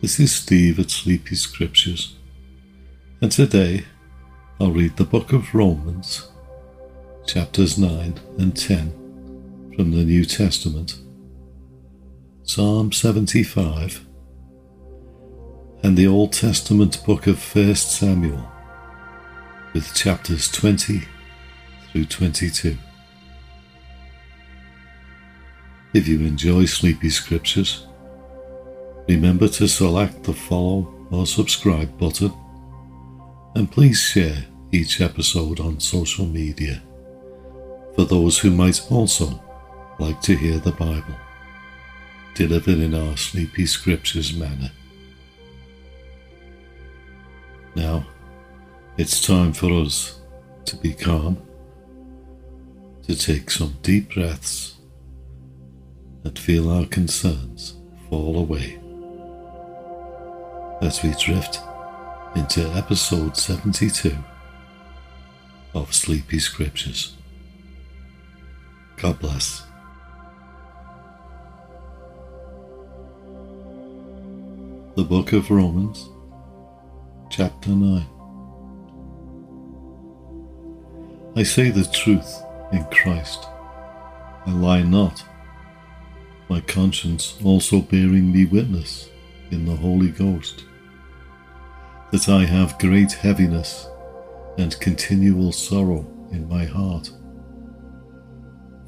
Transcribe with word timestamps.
This 0.00 0.18
is 0.18 0.32
Steve 0.32 0.78
at 0.78 0.90
Sleepy 0.90 1.34
Scriptures, 1.34 2.16
and 3.20 3.30
today 3.30 3.84
I'll 4.58 4.72
read 4.72 4.96
the 4.96 5.04
book 5.04 5.34
of 5.34 5.54
Romans, 5.54 6.30
chapters 7.26 7.76
9 7.76 8.14
and 8.38 8.56
10 8.56 9.72
from 9.76 9.90
the 9.90 10.02
New 10.02 10.24
Testament, 10.24 10.96
Psalm 12.44 12.92
75, 12.92 14.06
and 15.82 15.98
the 15.98 16.06
Old 16.06 16.32
Testament 16.32 17.04
book 17.04 17.26
of 17.26 17.38
1 17.54 17.74
Samuel, 17.74 18.50
with 19.74 19.94
chapters 19.94 20.50
20 20.50 21.02
through 21.92 22.06
22. 22.06 22.78
If 25.92 26.08
you 26.08 26.20
enjoy 26.20 26.64
Sleepy 26.64 27.10
Scriptures, 27.10 27.86
Remember 29.10 29.48
to 29.48 29.66
select 29.66 30.22
the 30.22 30.32
follow 30.32 30.86
or 31.10 31.26
subscribe 31.26 31.98
button 31.98 32.32
and 33.56 33.68
please 33.68 33.98
share 33.98 34.44
each 34.70 35.00
episode 35.00 35.58
on 35.58 35.80
social 35.80 36.24
media 36.24 36.80
for 37.96 38.04
those 38.04 38.38
who 38.38 38.52
might 38.52 38.80
also 38.88 39.42
like 39.98 40.20
to 40.20 40.36
hear 40.36 40.58
the 40.58 40.70
Bible 40.70 41.16
delivered 42.34 42.78
in 42.78 42.94
our 42.94 43.16
sleepy 43.16 43.66
scriptures 43.66 44.32
manner. 44.32 44.70
Now, 47.74 48.06
it's 48.96 49.26
time 49.26 49.52
for 49.52 49.72
us 49.72 50.20
to 50.66 50.76
be 50.76 50.92
calm, 50.92 51.36
to 53.08 53.16
take 53.16 53.50
some 53.50 53.76
deep 53.82 54.14
breaths, 54.14 54.76
and 56.22 56.38
feel 56.38 56.70
our 56.70 56.86
concerns 56.86 57.74
fall 58.08 58.38
away 58.38 58.78
as 60.80 61.02
we 61.02 61.10
drift 61.12 61.60
into 62.34 62.66
episode 62.70 63.36
72 63.36 64.16
of 65.74 65.94
Sleepy 65.94 66.38
Scriptures. 66.38 67.16
God 68.96 69.18
bless. 69.18 69.62
The 74.96 75.04
Book 75.04 75.32
of 75.32 75.50
Romans, 75.50 76.08
Chapter 77.30 77.70
9. 77.70 78.06
I 81.36 81.42
say 81.42 81.70
the 81.70 81.84
truth 81.84 82.42
in 82.72 82.84
Christ. 82.86 83.46
I 84.46 84.52
lie 84.52 84.82
not, 84.82 85.22
my 86.48 86.60
conscience 86.62 87.38
also 87.44 87.80
bearing 87.80 88.32
me 88.32 88.46
witness 88.46 89.10
in 89.50 89.66
the 89.66 89.76
Holy 89.76 90.08
Ghost 90.08 90.64
that 92.10 92.28
I 92.28 92.44
have 92.44 92.78
great 92.78 93.12
heaviness 93.12 93.88
and 94.58 94.78
continual 94.80 95.52
sorrow 95.52 96.04
in 96.32 96.48
my 96.48 96.64
heart. 96.64 97.10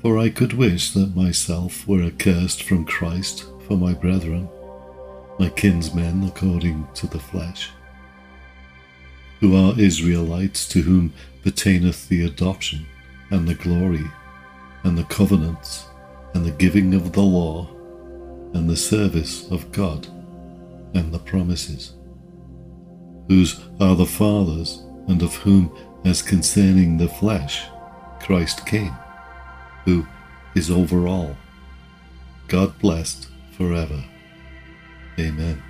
For 0.00 0.18
I 0.18 0.28
could 0.28 0.52
wish 0.52 0.90
that 0.92 1.14
myself 1.14 1.86
were 1.86 2.02
accursed 2.02 2.64
from 2.64 2.84
Christ 2.84 3.44
for 3.68 3.76
my 3.76 3.94
brethren, 3.94 4.48
my 5.38 5.48
kinsmen 5.50 6.24
according 6.24 6.88
to 6.94 7.06
the 7.06 7.20
flesh, 7.20 7.70
who 9.38 9.56
are 9.56 9.78
Israelites 9.78 10.68
to 10.70 10.82
whom 10.82 11.12
pertaineth 11.44 12.08
the 12.08 12.24
adoption 12.24 12.86
and 13.30 13.46
the 13.46 13.54
glory 13.54 14.04
and 14.82 14.98
the 14.98 15.04
covenants 15.04 15.84
and 16.34 16.44
the 16.44 16.50
giving 16.50 16.92
of 16.92 17.12
the 17.12 17.22
law 17.22 17.68
and 18.54 18.68
the 18.68 18.76
service 18.76 19.48
of 19.52 19.70
God 19.70 20.08
and 20.94 21.12
the 21.12 21.20
promises 21.20 21.94
whose 23.28 23.60
are 23.80 23.96
the 23.96 24.06
fathers, 24.06 24.82
and 25.08 25.22
of 25.22 25.34
whom, 25.36 25.74
as 26.04 26.22
concerning 26.22 26.96
the 26.96 27.08
flesh, 27.08 27.66
Christ 28.20 28.66
came, 28.66 28.94
who 29.84 30.06
is 30.54 30.70
over 30.70 31.06
all. 31.06 31.36
God 32.48 32.78
blessed 32.78 33.28
forever. 33.52 34.02
Amen. 35.18 35.62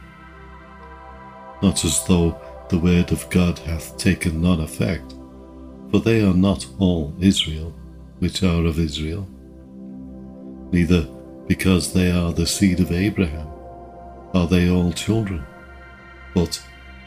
Not 1.63 1.85
as 1.85 2.05
though 2.05 2.41
the 2.69 2.79
word 2.79 3.13
of 3.13 3.29
God 3.31 3.59
hath 3.61 3.97
taken 3.97 4.43
none 4.43 4.61
effect, 4.61 5.15
for 5.91 6.01
they 6.01 6.23
are 6.23 6.35
not 6.35 6.67
all 6.79 7.15
Israel, 7.21 7.75
which 8.19 8.43
are 8.43 8.65
of 8.65 8.79
Israel, 8.79 9.29
neither 10.73 11.07
because 11.47 11.93
they 11.93 12.11
are 12.11 12.33
the 12.33 12.47
seed 12.47 12.81
of 12.81 12.93
Abraham 12.93 13.49
are 14.35 14.47
they 14.47 14.71
all 14.71 14.93
children, 14.93 15.45
but 16.35 16.63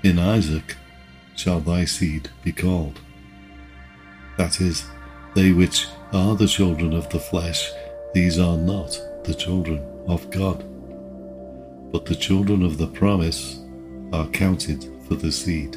in 0.05 0.19
Isaac 0.19 0.77
shall 1.35 1.59
thy 1.59 1.83
seed 1.83 2.29
be 2.43 2.51
called. 2.51 2.99
That 4.37 4.61
is, 4.61 4.85
they 5.33 5.51
which 5.51 5.87
are 6.13 6.35
the 6.35 6.47
children 6.47 6.93
of 6.93 7.09
the 7.09 7.19
flesh, 7.19 7.71
these 8.13 8.37
are 8.37 8.55
not 8.55 8.99
the 9.23 9.33
children 9.33 9.83
of 10.07 10.29
God. 10.29 10.63
But 11.91 12.05
the 12.05 12.15
children 12.15 12.61
of 12.61 12.77
the 12.77 12.87
promise 12.87 13.59
are 14.13 14.27
counted 14.27 14.87
for 15.07 15.15
the 15.15 15.31
seed. 15.31 15.75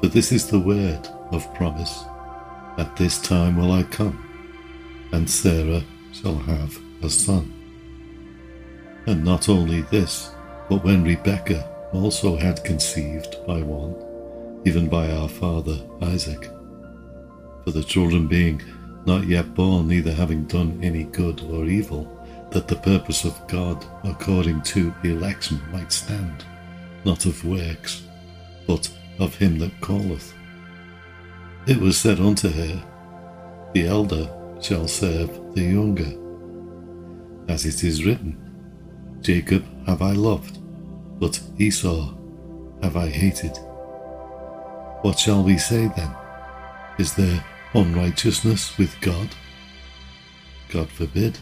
For 0.00 0.08
this 0.08 0.30
is 0.30 0.50
the 0.50 0.60
word 0.60 1.08
of 1.32 1.54
promise. 1.54 2.04
At 2.76 2.96
this 2.96 3.18
time 3.20 3.56
will 3.56 3.72
I 3.72 3.82
come, 3.84 4.18
and 5.12 5.28
Sarah 5.28 5.82
shall 6.12 6.36
have 6.36 6.78
a 7.02 7.08
son. 7.08 7.50
And 9.06 9.24
not 9.24 9.48
only 9.48 9.82
this, 9.82 10.32
but 10.68 10.84
when 10.84 11.02
Rebekah 11.02 11.79
also 11.92 12.36
had 12.36 12.64
conceived 12.64 13.36
by 13.46 13.62
one, 13.62 13.94
even 14.64 14.88
by 14.88 15.10
our 15.12 15.28
father 15.28 15.78
Isaac. 16.02 16.50
For 17.64 17.72
the 17.72 17.82
children 17.82 18.26
being 18.26 18.62
not 19.06 19.26
yet 19.26 19.54
born, 19.54 19.88
neither 19.88 20.12
having 20.12 20.44
done 20.44 20.78
any 20.82 21.04
good 21.04 21.42
or 21.42 21.66
evil, 21.66 22.16
that 22.50 22.68
the 22.68 22.76
purpose 22.76 23.24
of 23.24 23.46
God 23.48 23.84
according 24.04 24.62
to 24.62 24.94
election 25.04 25.60
might 25.72 25.92
stand, 25.92 26.44
not 27.04 27.26
of 27.26 27.44
works, 27.44 28.02
but 28.66 28.90
of 29.18 29.34
him 29.34 29.58
that 29.58 29.80
calleth. 29.80 30.34
It 31.66 31.78
was 31.78 31.98
said 31.98 32.20
unto 32.20 32.48
her, 32.48 32.84
The 33.74 33.86
elder 33.86 34.28
shall 34.60 34.88
serve 34.88 35.54
the 35.54 35.62
younger. 35.62 36.12
As 37.48 37.64
it 37.64 37.84
is 37.84 38.04
written, 38.04 38.36
Jacob 39.20 39.64
have 39.86 40.02
I 40.02 40.12
loved, 40.12 40.59
but 41.20 41.40
Esau 41.58 42.14
have 42.82 42.96
I 42.96 43.08
hated. 43.08 43.56
What 45.02 45.18
shall 45.18 45.42
we 45.42 45.58
say 45.58 45.90
then? 45.94 46.10
Is 46.98 47.14
there 47.14 47.44
unrighteousness 47.74 48.76
with 48.78 48.98
God? 49.00 49.28
God 50.70 50.88
forbid. 50.88 51.38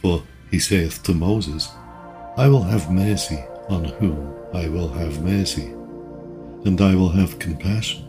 For 0.00 0.22
he 0.50 0.58
saith 0.58 1.02
to 1.02 1.14
Moses, 1.14 1.68
I 2.36 2.48
will 2.48 2.62
have 2.62 2.90
mercy 2.90 3.44
on 3.68 3.84
whom 3.84 4.34
I 4.54 4.68
will 4.68 4.88
have 4.88 5.22
mercy, 5.22 5.74
and 6.64 6.80
I 6.80 6.94
will 6.94 7.08
have 7.08 7.38
compassion 7.38 8.06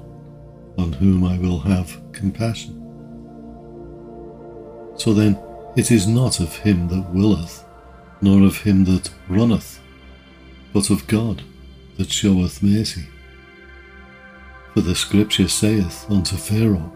on 0.77 0.94
whom 0.94 1.23
I 1.23 1.38
will 1.39 1.59
have 1.59 2.00
compassion. 2.12 2.73
So 4.95 5.13
then, 5.13 5.39
it 5.75 5.91
is 5.91 6.07
not 6.07 6.39
of 6.39 6.56
him 6.56 6.88
that 6.89 7.09
willeth, 7.13 7.63
nor 8.21 8.45
of 8.45 8.57
him 8.57 8.83
that 8.85 9.09
runneth, 9.27 9.80
but 10.74 10.90
of 10.90 11.08
God 11.08 11.44
that 11.98 12.12
showeth 12.12 12.62
mercy. 12.62 13.08
For 14.74 14.81
the 14.81 14.96
Scripture 14.96 15.48
saith 15.48 16.06
unto 16.10 16.36
Pharaoh, 16.36 16.92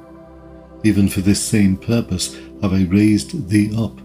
Even 0.84 1.10
for 1.10 1.22
this 1.22 1.44
same 1.44 1.78
purpose 1.78 2.36
have 2.62 2.74
I 2.74 2.84
raised 2.84 3.50
thee 3.50 3.74
up, 3.76 4.00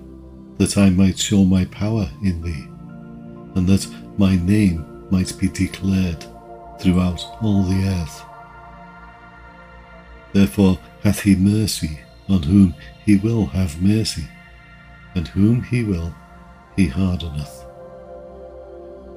that 0.59 0.79
I 0.79 0.89
might 0.91 1.19
show 1.19 1.45
my 1.45 1.67
power 1.67 2.09
in 2.23 2.41
thee, 2.41 2.67
and 3.55 3.67
that 3.67 3.87
my 4.19 4.37
name 4.37 5.07
might 5.11 5.39
be 5.39 5.49
declared 5.49 6.25
throughout 6.81 7.23
all 7.43 7.63
the 7.63 7.87
earth. 7.87 8.23
Therefore 10.33 10.79
hath 11.03 11.21
he 11.21 11.37
mercy 11.37 12.01
on 12.29 12.43
whom 12.43 12.75
he 13.05 13.17
will 13.17 13.47
have 13.47 13.81
mercy, 13.81 14.27
and 15.15 15.29
whom 15.29 15.63
he 15.63 15.85
will, 15.85 16.15
he 16.75 16.89
hardeneth. 16.89 17.56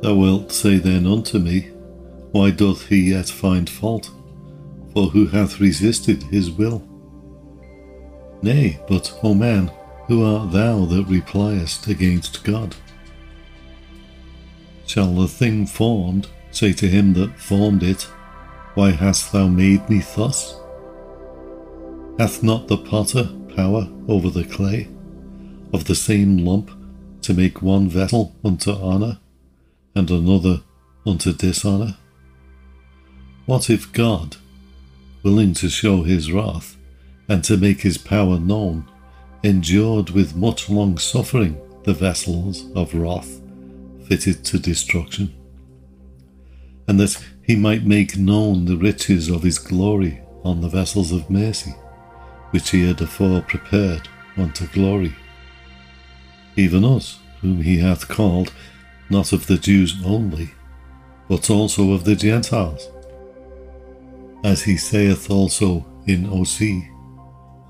Thou 0.02 0.16
wilt 0.16 0.52
say 0.52 0.78
then 0.78 1.06
unto 1.06 1.40
me, 1.40 1.70
Why 2.32 2.52
doth 2.52 2.88
he 2.88 3.12
yet 3.12 3.30
find 3.30 3.70
fault? 3.70 4.12
For 4.94 5.08
who 5.08 5.28
hath 5.28 5.60
resisted 5.60 6.24
his 6.24 6.50
will? 6.50 6.84
Nay, 8.42 8.80
but, 8.88 9.20
O 9.24 9.34
man, 9.34 9.72
who 10.08 10.24
art 10.24 10.52
thou 10.52 10.86
that 10.86 11.06
repliest 11.08 11.88
against 11.88 12.44
God? 12.44 12.76
Shall 14.88 15.14
the 15.14 15.28
thing 15.28 15.68
formed 15.68 16.28
say 16.52 16.74
to 16.74 16.88
him 16.88 17.14
that 17.14 17.40
formed 17.40 17.84
it, 17.84 18.04
Why 18.74 18.92
hast 18.92 19.32
thou 19.32 19.48
made 19.48 19.88
me 19.90 20.02
thus? 20.16 20.60
Hath 22.18 22.44
not 22.44 22.68
the 22.68 22.78
potter 22.78 23.30
power 23.56 23.88
over 24.08 24.30
the 24.30 24.46
clay, 24.46 24.90
of 25.74 25.86
the 25.86 25.96
same 25.96 26.38
lump, 26.38 26.72
to 27.22 27.34
make 27.34 27.62
one 27.62 27.88
vessel 27.88 28.36
unto 28.44 28.72
honour, 28.72 29.20
and 29.96 30.10
another 30.10 30.62
unto 31.06 31.34
dishonour? 31.34 31.98
What 33.46 33.70
if 33.70 33.92
God, 33.92 34.38
willing 35.24 35.54
to 35.56 35.70
show 35.70 36.04
his 36.04 36.32
wrath, 36.32 36.78
and 37.28 37.44
to 37.44 37.58
make 37.58 37.82
his 37.82 37.98
power 37.98 38.40
known, 38.40 38.88
endured 39.44 40.10
with 40.12 40.36
much 40.36 40.70
long 40.70 40.98
suffering 40.98 41.60
the 41.84 41.94
vessels 41.94 42.66
of 42.76 42.94
wrath 42.94 43.40
fitted 44.10 44.44
to 44.44 44.58
destruction, 44.58 45.32
and 46.88 47.00
that 47.00 47.24
he 47.44 47.56
might 47.56 47.86
make 47.86 48.18
known 48.18 48.66
the 48.66 48.76
riches 48.76 49.30
of 49.30 49.44
his 49.44 49.60
glory 49.60 50.20
on 50.44 50.62
the 50.62 50.68
vessels 50.68 51.12
of 51.12 51.30
mercy, 51.30 51.76
which 52.50 52.72
he 52.72 52.88
had 52.88 53.00
afore 53.00 53.42
prepared 53.44 54.10
unto 54.36 54.66
glory. 54.68 55.16
Even 56.56 56.84
us, 56.84 57.20
whom 57.42 57.62
he 57.62 57.78
hath 57.78 58.08
called, 58.08 58.52
not 59.10 59.34
of 59.34 59.48
the 59.48 59.58
Jews 59.58 59.96
only, 60.06 60.52
but 61.28 61.50
also 61.50 61.94
of 61.94 62.04
the 62.04 62.16
Gentiles. 62.16 62.90
As 64.44 64.64
he 64.64 64.78
saith 64.78 65.30
also 65.30 65.86
in 66.06 66.28
Osee, 66.28 66.88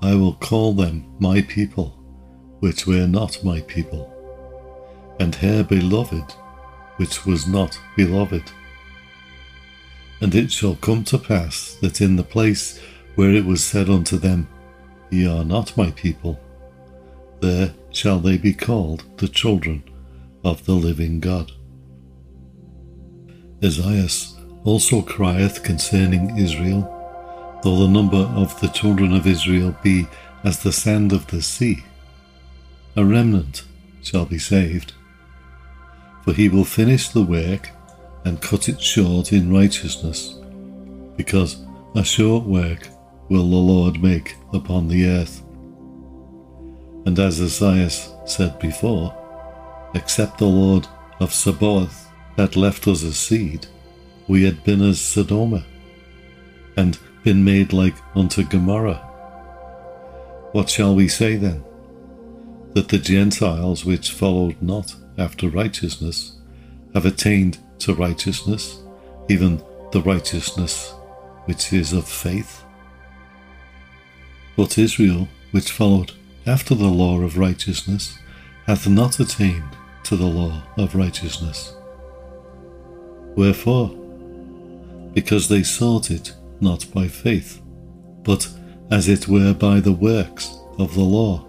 I 0.02 0.14
will 0.14 0.34
call 0.34 0.72
them 0.72 1.04
my 1.18 1.42
people, 1.42 1.96
which 2.60 2.86
were 2.86 3.06
not 3.06 3.42
my 3.44 3.60
people, 3.62 4.12
and 5.18 5.34
her 5.34 5.62
beloved, 5.62 6.32
which 6.96 7.26
was 7.26 7.46
not 7.46 7.78
beloved. 7.96 8.50
And 10.20 10.34
it 10.34 10.52
shall 10.52 10.76
come 10.76 11.04
to 11.04 11.18
pass 11.18 11.74
that 11.80 12.00
in 12.00 12.16
the 12.16 12.22
place 12.22 12.78
where 13.14 13.32
it 13.32 13.44
was 13.44 13.64
said 13.64 13.88
unto 13.88 14.16
them, 14.16 14.48
Ye 15.10 15.26
are 15.26 15.44
not 15.44 15.76
my 15.76 15.90
people, 15.90 16.38
there 17.40 17.72
shall 17.90 18.20
they 18.20 18.36
be 18.36 18.52
called 18.52 19.04
the 19.16 19.28
children 19.28 19.82
of 20.44 20.64
the 20.66 20.74
living 20.74 21.20
God. 21.20 21.52
Esaias 23.62 24.36
also 24.64 25.02
crieth 25.02 25.62
concerning 25.62 26.38
Israel 26.38 26.96
though 27.62 27.76
the 27.76 27.88
number 27.88 28.16
of 28.16 28.58
the 28.60 28.68
children 28.68 29.12
of 29.12 29.26
Israel 29.26 29.76
be 29.82 30.06
as 30.44 30.62
the 30.62 30.72
sand 30.72 31.12
of 31.12 31.26
the 31.26 31.42
sea, 31.42 31.84
a 32.96 33.04
remnant 33.04 33.64
shall 34.02 34.24
be 34.24 34.38
saved. 34.38 34.94
For 36.24 36.32
he 36.32 36.48
will 36.48 36.64
finish 36.64 37.08
the 37.08 37.22
work 37.22 37.70
and 38.24 38.40
cut 38.40 38.68
it 38.68 38.80
short 38.80 39.32
in 39.32 39.52
righteousness, 39.52 40.38
because 41.16 41.64
a 41.94 42.04
short 42.04 42.44
work 42.44 42.88
will 43.28 43.48
the 43.48 43.56
Lord 43.56 44.02
make 44.02 44.36
upon 44.52 44.88
the 44.88 45.06
earth. 45.06 45.42
And 47.06 47.18
as 47.18 47.40
Esaias 47.40 48.12
said 48.26 48.58
before, 48.58 49.14
except 49.94 50.38
the 50.38 50.46
Lord 50.46 50.86
of 51.20 51.34
Sabaoth 51.34 52.08
had 52.36 52.56
left 52.56 52.86
us 52.88 53.02
a 53.02 53.12
seed, 53.12 53.66
we 54.28 54.44
had 54.44 54.62
been 54.64 54.82
as 54.82 54.98
Sodoma, 54.98 55.64
and 56.76 56.98
been 57.22 57.44
made 57.44 57.72
like 57.72 57.96
unto 58.14 58.44
Gomorrah. 58.44 59.06
What 60.52 60.70
shall 60.70 60.94
we 60.94 61.08
say 61.08 61.36
then? 61.36 61.62
That 62.74 62.88
the 62.88 62.98
Gentiles 62.98 63.84
which 63.84 64.12
followed 64.12 64.60
not 64.62 64.94
after 65.18 65.48
righteousness 65.48 66.38
have 66.94 67.06
attained 67.06 67.58
to 67.80 67.94
righteousness, 67.94 68.80
even 69.28 69.62
the 69.92 70.00
righteousness 70.02 70.94
which 71.44 71.72
is 71.72 71.92
of 71.92 72.08
faith? 72.08 72.64
But 74.56 74.78
Israel, 74.78 75.28
which 75.50 75.72
followed 75.72 76.12
after 76.46 76.74
the 76.74 76.88
law 76.88 77.20
of 77.20 77.38
righteousness, 77.38 78.18
hath 78.66 78.88
not 78.88 79.20
attained 79.20 79.76
to 80.04 80.16
the 80.16 80.26
law 80.26 80.62
of 80.76 80.94
righteousness. 80.94 81.74
Wherefore? 83.36 83.88
Because 85.14 85.48
they 85.48 85.62
sought 85.62 86.10
it 86.10 86.34
not 86.60 86.86
by 86.92 87.08
faith, 87.08 87.60
but 88.22 88.48
as 88.90 89.08
it 89.08 89.28
were 89.28 89.54
by 89.54 89.80
the 89.80 89.92
works 89.92 90.54
of 90.78 90.94
the 90.94 91.02
law. 91.02 91.46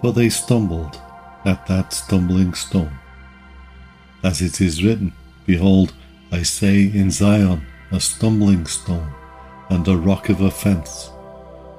For 0.00 0.12
they 0.12 0.28
stumbled 0.28 1.00
at 1.44 1.66
that 1.66 1.92
stumbling 1.92 2.54
stone. 2.54 2.98
As 4.22 4.40
it 4.40 4.60
is 4.60 4.82
written, 4.82 5.12
Behold, 5.46 5.92
I 6.32 6.42
say 6.42 6.82
in 6.82 7.10
Zion 7.10 7.62
a 7.92 8.00
stumbling 8.00 8.66
stone 8.66 9.12
and 9.70 9.86
a 9.86 9.96
rock 9.96 10.28
of 10.28 10.40
offence, 10.40 11.10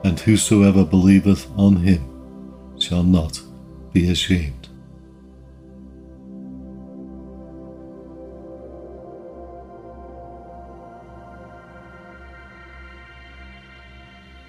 and 0.04 0.20
whosoever 0.20 0.86
believeth 0.86 1.48
on 1.58 1.76
him 1.76 2.80
shall 2.80 3.04
not 3.04 3.42
be 3.94 4.10
ashamed. 4.10 4.65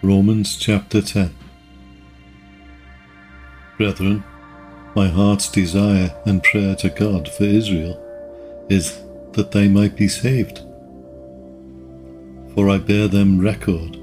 Romans 0.06 0.56
chapter 0.56 1.02
10 1.02 1.34
Brethren, 3.76 4.22
my 4.94 5.08
heart's 5.08 5.50
desire 5.50 6.14
and 6.24 6.44
prayer 6.44 6.76
to 6.76 6.90
God 6.90 7.28
for 7.28 7.42
Israel 7.42 8.00
is 8.70 9.00
that 9.32 9.50
they 9.50 9.66
might 9.66 9.96
be 9.96 10.06
saved. 10.06 10.58
For 12.54 12.70
I 12.70 12.78
bear 12.78 13.08
them 13.08 13.40
record 13.40 13.98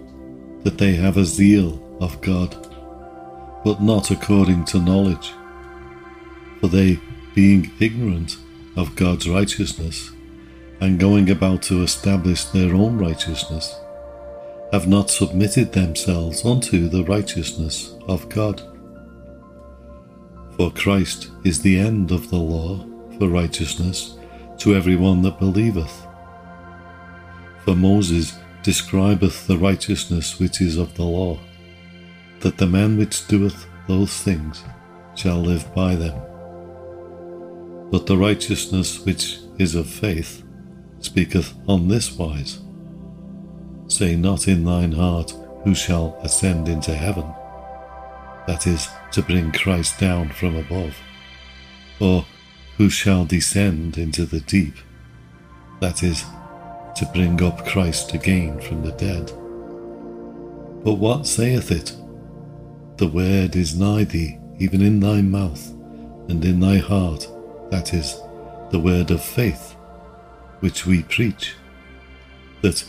that 0.63 0.77
they 0.77 0.95
have 0.95 1.15
a 1.15 1.23
zeal 1.23 1.81
of 2.01 2.19
God, 2.19 2.51
but 3.63 3.81
not 3.81 4.11
according 4.11 4.65
to 4.65 4.79
knowledge. 4.79 5.31
For 6.59 6.67
they, 6.67 6.99
being 7.33 7.71
ignorant 7.79 8.35
of 8.75 8.97
God's 8.97 9.29
righteousness, 9.29 10.11
and 10.81 10.99
going 10.99 11.29
about 11.29 11.61
to 11.61 11.81
establish 11.81 12.43
their 12.43 12.75
own 12.75 12.97
righteousness, 12.97 13.73
have 14.73 14.87
not 14.87 15.07
submitted 15.07 15.71
themselves 15.71 16.43
unto 16.43 16.89
the 16.89 17.03
righteousness 17.03 17.93
of 18.07 18.27
God. 18.27 18.59
For 20.57 20.71
Christ 20.71 21.29
is 21.43 21.61
the 21.61 21.77
end 21.77 22.09
of 22.09 22.31
the 22.31 22.37
law 22.37 22.83
for 23.19 23.27
righteousness 23.27 24.17
to 24.57 24.73
every 24.73 24.95
one 24.95 25.21
that 25.21 25.37
believeth. 25.37 26.07
For 27.63 27.75
Moses 27.75 28.35
describeth 28.63 29.45
the 29.45 29.59
righteousness 29.59 30.39
which 30.39 30.59
is 30.59 30.79
of 30.79 30.95
the 30.95 31.03
law, 31.03 31.39
that 32.39 32.57
the 32.57 32.65
man 32.65 32.97
which 32.97 33.27
doeth 33.27 33.67
those 33.87 34.23
things 34.23 34.63
shall 35.13 35.37
live 35.37 35.71
by 35.75 35.93
them. 35.93 36.19
But 37.91 38.07
the 38.07 38.17
righteousness 38.17 39.05
which 39.05 39.37
is 39.59 39.75
of 39.75 39.87
faith 39.87 40.43
speaketh 40.99 41.53
on 41.67 41.89
this 41.89 42.17
wise 42.17 42.62
Say 43.87 44.15
not 44.15 44.47
in 44.47 44.63
thine 44.63 44.91
heart, 44.91 45.35
Who 45.63 45.75
shall 45.75 46.17
ascend 46.21 46.67
into 46.67 46.93
heaven? 46.93 47.25
That 48.47 48.67
is, 48.67 48.89
to 49.11 49.21
bring 49.21 49.51
Christ 49.51 49.99
down 49.99 50.29
from 50.29 50.55
above. 50.55 50.95
Or, 51.99 52.25
Who 52.77 52.89
shall 52.89 53.25
descend 53.25 53.97
into 53.97 54.25
the 54.25 54.41
deep? 54.41 54.75
That 55.79 56.03
is, 56.03 56.23
to 56.95 57.09
bring 57.13 57.41
up 57.41 57.65
Christ 57.65 58.13
again 58.13 58.59
from 58.61 58.83
the 58.83 58.91
dead. 58.91 59.31
But 60.83 60.95
what 60.95 61.25
saith 61.25 61.71
it? 61.71 61.95
The 62.97 63.07
word 63.07 63.55
is 63.55 63.75
nigh 63.75 64.03
thee, 64.03 64.37
even 64.59 64.81
in 64.81 64.99
thy 64.99 65.21
mouth, 65.21 65.71
and 66.29 66.43
in 66.43 66.59
thy 66.59 66.77
heart, 66.77 67.27
that 67.71 67.93
is, 67.93 68.19
the 68.71 68.79
word 68.79 69.11
of 69.11 69.23
faith, 69.23 69.75
which 70.59 70.85
we 70.85 71.03
preach, 71.03 71.55
that 72.61 72.83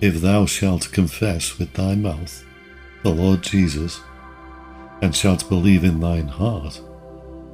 if 0.00 0.20
thou 0.20 0.46
shalt 0.46 0.92
confess 0.92 1.58
with 1.58 1.72
thy 1.72 1.94
mouth 1.94 2.44
the 3.02 3.10
Lord 3.10 3.42
Jesus, 3.42 4.00
and 5.02 5.14
shalt 5.14 5.48
believe 5.48 5.84
in 5.84 6.00
thine 6.00 6.28
heart 6.28 6.80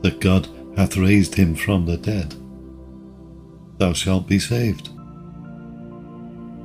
that 0.02 0.20
God 0.20 0.48
hath 0.76 0.96
raised 0.96 1.34
him 1.34 1.54
from 1.54 1.86
the 1.86 1.96
dead, 1.96 2.34
thou 3.78 3.92
shalt 3.92 4.26
be 4.26 4.38
saved. 4.38 4.88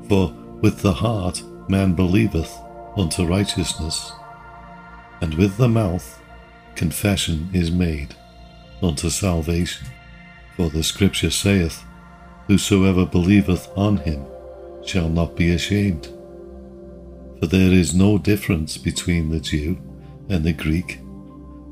For 0.08 0.34
with 0.62 0.82
the 0.82 0.94
heart 0.94 1.44
man 1.68 1.94
believeth 1.94 2.56
unto 2.96 3.26
righteousness, 3.26 4.12
and 5.22 5.34
with 5.34 5.58
the 5.58 5.68
mouth 5.68 6.22
confession 6.76 7.50
is 7.54 7.72
made 7.72 8.16
unto 8.82 9.10
salvation. 9.10 9.88
For 10.56 10.70
the 10.70 10.84
Scripture 10.84 11.32
saith, 11.32 11.84
Whosoever 12.48 13.06
believeth 13.06 13.70
on 13.76 13.98
him 13.98 14.26
shall 14.88 15.10
not 15.10 15.36
be 15.36 15.52
ashamed. 15.52 16.08
For 17.40 17.48
there 17.48 17.72
is 17.72 17.94
no 17.94 18.18
difference 18.18 18.78
between 18.78 19.30
the 19.30 19.40
Jew 19.40 19.78
and 20.30 20.44
the 20.44 20.54
Greek, 20.54 21.00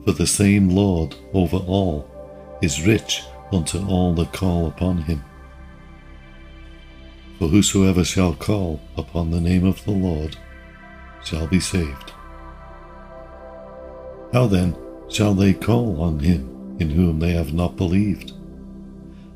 for 0.03 0.11
the 0.11 0.27
same 0.27 0.69
Lord 0.69 1.15
over 1.33 1.57
all 1.57 2.09
is 2.61 2.85
rich 2.85 3.23
unto 3.51 3.85
all 3.87 4.13
that 4.15 4.33
call 4.33 4.67
upon 4.67 4.97
him. 4.97 5.23
For 7.39 7.47
whosoever 7.47 8.03
shall 8.03 8.33
call 8.33 8.79
upon 8.97 9.31
the 9.31 9.41
name 9.41 9.65
of 9.65 9.83
the 9.85 9.91
Lord 9.91 10.37
shall 11.23 11.47
be 11.47 11.59
saved. 11.59 12.11
How 14.31 14.47
then 14.47 14.75
shall 15.09 15.33
they 15.33 15.53
call 15.53 16.01
on 16.01 16.19
him 16.19 16.77
in 16.79 16.89
whom 16.89 17.19
they 17.19 17.31
have 17.31 17.53
not 17.53 17.75
believed? 17.75 18.33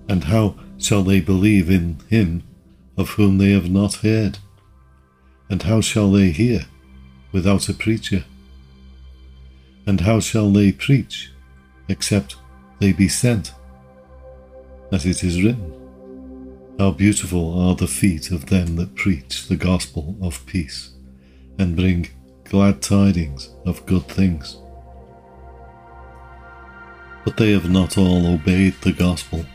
And 0.08 0.24
how 0.24 0.56
shall 0.78 1.04
they 1.04 1.20
believe 1.20 1.70
in 1.70 1.98
him 2.10 2.44
of 3.00 3.12
whom 3.12 3.38
they 3.38 3.52
have 3.52 3.72
not 3.72 3.96
heard? 3.96 4.38
And 5.50 5.64
how 5.64 5.80
shall 5.80 6.12
they 6.12 6.32
hear 6.32 6.66
without 7.32 7.70
a 7.70 7.74
preacher? 7.74 8.26
And 9.88 10.02
how 10.02 10.20
shall 10.20 10.52
they 10.52 10.74
preach 10.74 11.32
except 11.88 12.36
they 12.80 12.92
be 12.92 13.08
sent? 13.08 13.54
As 14.92 15.06
it 15.06 15.24
is 15.24 15.42
written, 15.42 15.74
How 16.78 16.92
beautiful 16.92 17.58
are 17.58 17.74
the 17.74 17.88
feet 17.88 18.32
of 18.32 18.48
them 18.48 18.76
that 18.76 18.96
preach 18.96 19.48
the 19.48 19.56
gospel 19.56 20.18
of 20.22 20.46
peace, 20.46 20.92
and 21.58 21.78
bring 21.78 22.10
glad 22.44 22.82
tidings 22.82 23.50
of 23.66 23.86
good 23.86 24.08
things. 24.08 24.58
But 27.24 27.38
they 27.38 27.52
have 27.52 27.70
not 27.70 27.98
all 27.98 28.28
obeyed 28.28 28.76
the 28.82 28.92
gospel. 28.92 29.46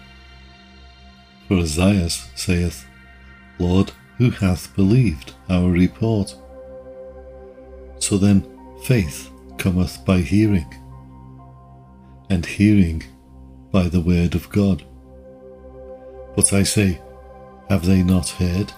For 1.48 1.58
Isaiah 1.58 2.08
saith, 2.08 2.86
Lord, 3.58 3.92
who 4.18 4.30
hath 4.30 4.74
believed 4.74 5.32
our 5.48 5.70
report? 5.70 6.34
So 7.98 8.18
then 8.18 8.44
faith 8.82 9.30
cometh 9.58 10.04
by 10.04 10.18
hearing, 10.18 10.72
and 12.30 12.44
hearing 12.44 13.02
by 13.70 13.88
the 13.88 14.00
word 14.00 14.34
of 14.34 14.50
God. 14.50 14.84
But 16.36 16.52
I 16.52 16.62
say, 16.62 17.00
have 17.68 17.86
they 17.86 18.02
not 18.02 18.28
heard? 18.28 18.72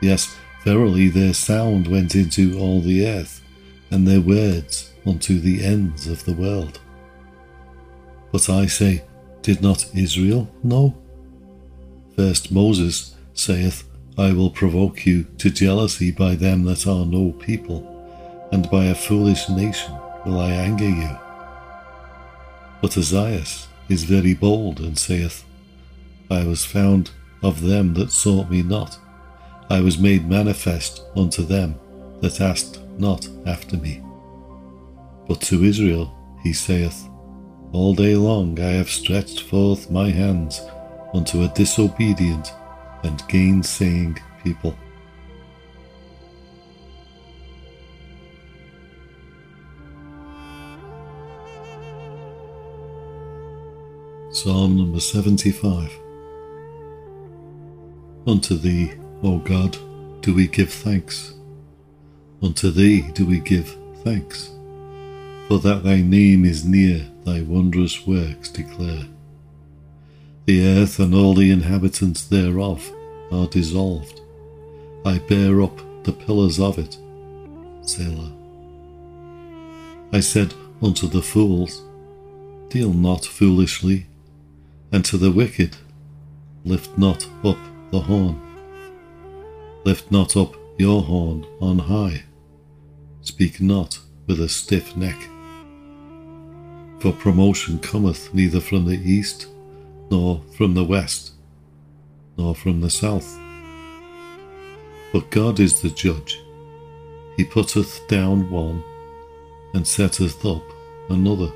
Yes, 0.00 0.36
verily 0.64 1.08
their 1.08 1.34
sound 1.34 1.86
went 1.86 2.14
into 2.14 2.58
all 2.58 2.80
the 2.80 3.06
earth, 3.06 3.42
and 3.90 4.06
their 4.06 4.20
words 4.20 4.92
unto 5.06 5.38
the 5.40 5.64
ends 5.64 6.06
of 6.06 6.24
the 6.24 6.34
world. 6.34 6.80
But 8.32 8.48
I 8.48 8.66
say, 8.66 9.04
did 9.42 9.62
not 9.62 9.86
Israel 9.94 10.50
know? 10.62 10.96
First 12.16 12.52
Moses 12.52 13.14
saith, 13.34 13.84
I 14.20 14.34
will 14.34 14.50
provoke 14.50 15.06
you 15.06 15.24
to 15.38 15.48
jealousy 15.48 16.10
by 16.10 16.34
them 16.34 16.64
that 16.64 16.86
are 16.86 17.06
no 17.06 17.32
people, 17.32 17.80
and 18.52 18.70
by 18.70 18.84
a 18.84 18.94
foolish 18.94 19.48
nation 19.48 19.94
will 20.26 20.38
I 20.38 20.50
anger 20.50 20.90
you. 20.90 21.10
But 22.82 22.98
Isaiah 22.98 23.46
is 23.88 24.04
very 24.04 24.34
bold 24.34 24.80
and 24.80 24.98
saith, 24.98 25.42
I 26.30 26.44
was 26.44 26.66
found 26.66 27.12
of 27.42 27.62
them 27.62 27.94
that 27.94 28.12
sought 28.12 28.50
me 28.50 28.62
not. 28.62 28.98
I 29.70 29.80
was 29.80 29.96
made 29.96 30.28
manifest 30.28 31.02
unto 31.16 31.42
them 31.42 31.76
that 32.20 32.42
asked 32.42 32.78
not 32.98 33.26
after 33.46 33.78
me. 33.78 34.02
But 35.28 35.40
to 35.48 35.64
Israel 35.64 36.14
he 36.42 36.52
saith, 36.52 37.08
All 37.72 37.94
day 37.94 38.16
long 38.16 38.60
I 38.60 38.72
have 38.80 38.90
stretched 38.90 39.40
forth 39.44 39.90
my 39.90 40.10
hands 40.10 40.60
unto 41.14 41.42
a 41.42 41.48
disobedient 41.48 42.52
and 43.02 43.18
gainsaying 43.28 44.18
people. 44.42 44.76
Psalm 54.32 54.76
number 54.76 55.00
75 55.00 55.90
Unto 58.26 58.56
Thee, 58.56 58.92
O 59.22 59.38
God, 59.38 59.76
do 60.22 60.34
we 60.34 60.46
give 60.46 60.72
thanks. 60.72 61.34
Unto 62.42 62.70
Thee 62.70 63.02
do 63.12 63.26
we 63.26 63.40
give 63.40 63.76
thanks, 64.04 64.50
for 65.48 65.58
that 65.58 65.82
Thy 65.84 66.00
name 66.00 66.44
is 66.44 66.64
near, 66.64 67.06
Thy 67.24 67.42
wondrous 67.42 68.06
works 68.06 68.48
declare. 68.48 69.04
The 70.50 70.66
earth 70.66 70.98
and 70.98 71.14
all 71.14 71.34
the 71.34 71.52
inhabitants 71.52 72.24
thereof 72.24 72.92
are 73.30 73.46
dissolved. 73.46 74.20
I 75.04 75.18
bear 75.18 75.62
up 75.62 75.78
the 76.02 76.12
pillars 76.12 76.58
of 76.58 76.76
it. 76.76 76.98
Selah. 77.82 78.32
I 80.12 80.18
said 80.18 80.52
unto 80.82 81.06
the 81.06 81.22
fools, 81.22 81.82
Deal 82.68 82.92
not 82.92 83.24
foolishly, 83.24 84.06
and 84.90 85.04
to 85.04 85.18
the 85.18 85.30
wicked, 85.30 85.76
Lift 86.64 86.98
not 86.98 87.28
up 87.44 87.58
the 87.92 88.00
horn. 88.00 88.40
Lift 89.84 90.10
not 90.10 90.36
up 90.36 90.56
your 90.78 91.00
horn 91.00 91.46
on 91.60 91.78
high. 91.78 92.24
Speak 93.22 93.60
not 93.60 94.00
with 94.26 94.40
a 94.40 94.48
stiff 94.48 94.96
neck. 94.96 95.20
For 96.98 97.12
promotion 97.12 97.78
cometh 97.78 98.34
neither 98.34 98.60
from 98.60 98.86
the 98.86 98.98
east, 98.98 99.46
nor 100.10 100.42
from 100.56 100.74
the 100.74 100.84
west, 100.84 101.32
nor 102.36 102.54
from 102.54 102.80
the 102.80 102.90
south. 102.90 103.38
But 105.12 105.30
God 105.30 105.60
is 105.60 105.80
the 105.80 105.90
judge. 105.90 106.40
He 107.36 107.44
putteth 107.44 108.06
down 108.08 108.50
one, 108.50 108.82
and 109.72 109.86
setteth 109.86 110.44
up 110.44 110.62
another. 111.08 111.50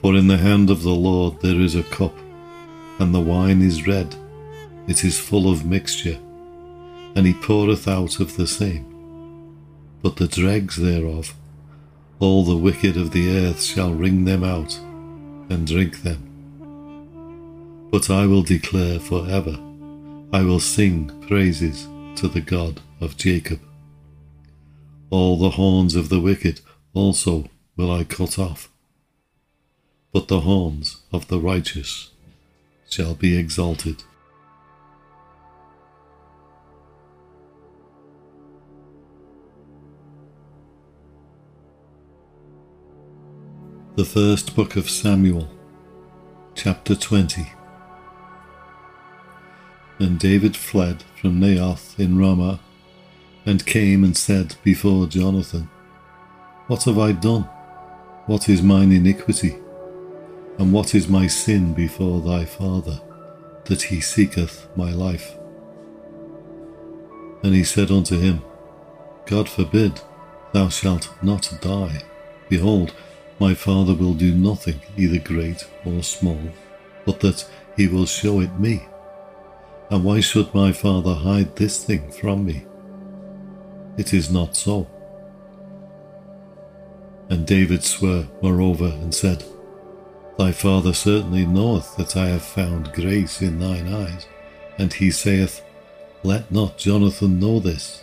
For 0.00 0.14
in 0.14 0.28
the 0.28 0.36
hand 0.36 0.70
of 0.70 0.82
the 0.82 0.94
Lord 0.94 1.40
there 1.40 1.60
is 1.60 1.74
a 1.74 1.82
cup, 1.82 2.14
and 2.98 3.14
the 3.14 3.20
wine 3.20 3.62
is 3.62 3.86
red, 3.86 4.14
it 4.86 5.04
is 5.04 5.18
full 5.18 5.50
of 5.50 5.64
mixture, 5.64 6.18
and 7.14 7.26
he 7.26 7.32
poureth 7.32 7.88
out 7.88 8.20
of 8.20 8.36
the 8.36 8.46
same. 8.46 8.84
But 10.02 10.16
the 10.16 10.28
dregs 10.28 10.76
thereof, 10.76 11.34
all 12.20 12.44
the 12.44 12.56
wicked 12.56 12.96
of 12.96 13.12
the 13.12 13.38
earth 13.38 13.62
shall 13.62 13.94
wring 13.94 14.24
them 14.26 14.44
out, 14.44 14.78
and 15.48 15.66
drink 15.66 16.02
them. 16.02 16.23
But 17.94 18.10
I 18.10 18.26
will 18.26 18.42
declare 18.42 18.98
for 18.98 19.24
ever, 19.30 19.56
I 20.32 20.42
will 20.42 20.58
sing 20.58 21.12
praises 21.28 21.86
to 22.16 22.26
the 22.26 22.40
God 22.40 22.80
of 23.00 23.16
Jacob. 23.16 23.60
All 25.10 25.38
the 25.38 25.50
horns 25.50 25.94
of 25.94 26.08
the 26.08 26.18
wicked 26.18 26.60
also 26.92 27.48
will 27.76 27.92
I 27.92 28.02
cut 28.02 28.36
off, 28.36 28.68
but 30.10 30.26
the 30.26 30.40
horns 30.40 31.02
of 31.12 31.28
the 31.28 31.38
righteous 31.38 32.10
shall 32.90 33.14
be 33.14 33.38
exalted. 33.38 34.02
The 43.94 44.04
First 44.04 44.56
Book 44.56 44.74
of 44.74 44.90
Samuel, 44.90 45.48
Chapter 46.56 46.96
20 46.96 47.52
And 49.98 50.18
David 50.18 50.56
fled 50.56 51.04
from 51.20 51.40
Naioth 51.40 51.98
in 51.98 52.18
Ramah, 52.18 52.60
and 53.46 53.66
came 53.66 54.04
and 54.04 54.16
said 54.16 54.56
before 54.64 55.06
Jonathan, 55.06 55.68
What 56.66 56.84
have 56.84 56.98
I 56.98 57.12
done? 57.12 57.42
What 58.26 58.48
is 58.48 58.62
mine 58.62 58.90
iniquity? 58.90 59.56
And 60.58 60.72
what 60.72 60.94
is 60.94 61.08
my 61.08 61.26
sin 61.26 61.74
before 61.74 62.20
thy 62.22 62.44
father, 62.44 63.00
that 63.66 63.82
he 63.82 64.00
seeketh 64.00 64.68
my 64.76 64.92
life? 64.92 65.36
And 67.42 67.54
he 67.54 67.64
said 67.64 67.90
unto 67.90 68.18
him, 68.18 68.42
God 69.26 69.48
forbid, 69.48 70.00
thou 70.52 70.68
shalt 70.68 71.10
not 71.22 71.52
die. 71.60 72.02
Behold, 72.48 72.94
my 73.38 73.54
Father 73.54 73.94
will 73.94 74.14
do 74.14 74.34
nothing, 74.34 74.80
either 74.96 75.18
great 75.18 75.66
or 75.84 76.02
small, 76.02 76.40
but 77.04 77.20
that 77.20 77.46
he 77.76 77.88
will 77.88 78.06
show 78.06 78.40
it 78.40 78.58
me. 78.58 78.86
And 79.90 80.04
why 80.04 80.20
should 80.20 80.54
my 80.54 80.72
Father 80.72 81.14
hide 81.14 81.56
this 81.56 81.84
thing 81.84 82.10
from 82.10 82.46
me? 82.46 82.66
It 83.96 84.12
is 84.12 84.30
not 84.30 84.56
so. 84.56 84.88
And 87.28 87.46
David 87.46 87.84
swore 87.84 88.26
moreover 88.42 88.86
and 88.86 89.14
said, 89.14 89.44
Thy 90.38 90.52
Father 90.52 90.92
certainly 90.92 91.46
knoweth 91.46 91.96
that 91.96 92.16
I 92.16 92.28
have 92.28 92.42
found 92.42 92.92
grace 92.92 93.40
in 93.40 93.60
thine 93.60 93.92
eyes. 93.92 94.26
And 94.78 94.92
he 94.92 95.10
saith, 95.10 95.62
Let 96.24 96.50
not 96.50 96.76
Jonathan 96.76 97.38
know 97.38 97.60
this, 97.60 98.02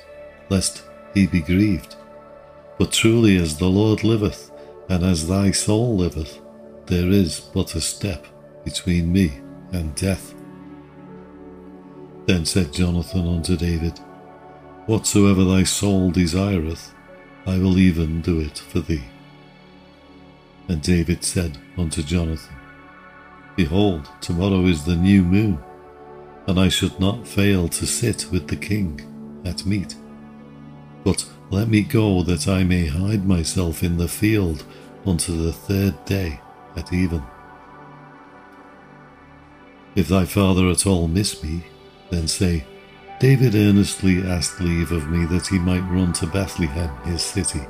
lest 0.50 0.84
he 1.14 1.28
be 1.28 1.42
grieved. 1.42 1.96
But 2.78 2.94
truly 2.94 3.38
as 3.38 3.58
the 3.58 3.68
Lord 3.68 4.04
liveth, 4.04 4.50
and 4.88 5.04
as 5.04 5.28
thy 5.28 5.52
soul 5.52 5.98
liveth, 5.98 6.40
there 6.86 7.10
is 7.10 7.40
but 7.40 7.76
a 7.76 7.82
step 7.82 8.26
between 8.64 9.12
me 9.12 9.42
and 9.72 9.94
death. 9.96 10.34
Then 12.26 12.46
said 12.46 12.74
Jonathan 12.74 13.28
unto 13.28 13.58
David, 13.58 14.00
Whatsoever 14.86 15.44
thy 15.44 15.64
soul 15.64 16.12
desireth, 16.12 16.94
I 17.46 17.58
will 17.58 17.78
even 17.78 18.22
do 18.22 18.40
it 18.40 18.58
for 18.58 18.80
thee. 18.80 19.04
And 20.68 20.82
David 20.82 21.24
said 21.24 21.58
unto 21.78 22.04
Jonathan, 22.04 22.56
Behold, 23.56 24.10
tomorrow 24.22 24.66
is 24.66 24.86
the 24.86 24.96
new 24.96 25.24
moon, 25.24 25.60
and 26.48 26.60
I 26.60 26.70
should 26.70 27.00
not 27.00 27.28
fail 27.28 27.68
to 27.70 27.86
sit 27.86 28.28
with 28.32 28.48
the 28.48 28.56
king 28.56 29.02
at 29.46 29.66
meat. 29.66 29.96
But 31.04 31.26
let 31.50 31.68
me 31.68 31.82
go 31.82 32.24
that 32.24 32.48
I 32.48 32.64
may 32.64 32.86
hide 32.86 33.26
myself 33.26 33.84
in 33.84 33.98
the 33.98 34.08
field 34.08 34.64
unto 35.06 35.36
the 35.36 35.52
third 35.52 36.06
day 36.06 36.40
at 36.76 36.94
even. 36.94 37.24
If 39.96 40.08
thy 40.08 40.26
father 40.26 40.70
at 40.70 40.88
all 40.88 41.08
miss 41.08 41.44
me, 41.44 41.64
then 42.12 42.28
say, 42.28 42.64
David 43.20 43.56
earnestly 43.56 44.22
asked 44.22 44.62
leave 44.62 44.92
of 44.92 45.10
me 45.10 45.26
that 45.26 45.48
he 45.48 45.58
might 45.58 45.90
run 45.90 46.14
to 46.14 46.28
Bethlehem, 46.28 46.96
his 47.04 47.22
city, 47.22 47.62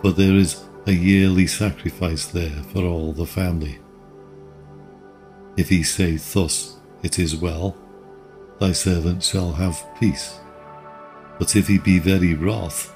for 0.00 0.12
there 0.12 0.34
is 0.34 0.64
a 0.86 0.92
yearly 0.92 1.46
sacrifice 1.46 2.26
there 2.26 2.62
for 2.72 2.84
all 2.84 3.12
the 3.12 3.26
family. 3.26 3.78
If 5.56 5.68
he 5.68 5.82
say 5.82 6.16
thus, 6.16 6.76
It 7.02 7.18
is 7.18 7.36
well, 7.36 7.76
thy 8.58 8.72
servant 8.72 9.22
shall 9.22 9.52
have 9.52 9.86
peace. 9.98 10.38
But 11.38 11.56
if 11.56 11.68
he 11.68 11.78
be 11.78 11.98
very 11.98 12.34
wroth, 12.34 12.94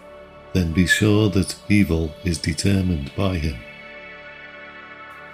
then 0.53 0.73
be 0.73 0.87
sure 0.87 1.31
that 1.31 1.57
evil 1.69 2.15
is 2.25 2.39
determined 2.39 3.11
by 3.17 3.39
him. 3.39 3.57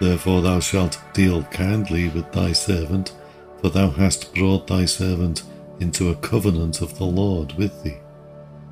Therefore 0.01 0.41
thou 0.41 0.61
shalt 0.61 0.99
deal 1.13 1.43
kindly 1.45 2.09
with 2.09 2.31
thy 2.33 2.53
servant, 2.53 3.13
for 3.61 3.69
thou 3.69 3.91
hast 3.91 4.35
brought 4.35 4.67
thy 4.67 4.85
servant 4.85 5.43
into 5.81 6.11
a 6.11 6.17
covenant 6.17 6.81
of 6.81 6.97
the 6.99 7.05
Lord 7.05 7.53
with 7.55 7.83
thee. 7.83 7.99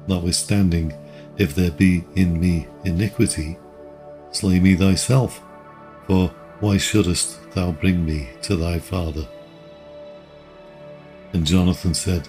Notwithstanding, 0.06 0.94
if 1.36 1.54
there 1.54 1.70
be 1.70 2.04
in 2.14 2.40
me 2.40 2.66
iniquity, 2.84 3.58
slay 4.32 4.60
me 4.60 4.74
thyself, 4.74 5.42
for 6.06 6.28
why 6.60 6.76
shouldest 6.76 7.50
thou 7.52 7.72
bring 7.72 8.04
me 8.04 8.28
to 8.42 8.56
thy 8.56 8.78
father? 8.78 9.26
And 11.32 11.46
Jonathan 11.46 11.94
said, 11.94 12.28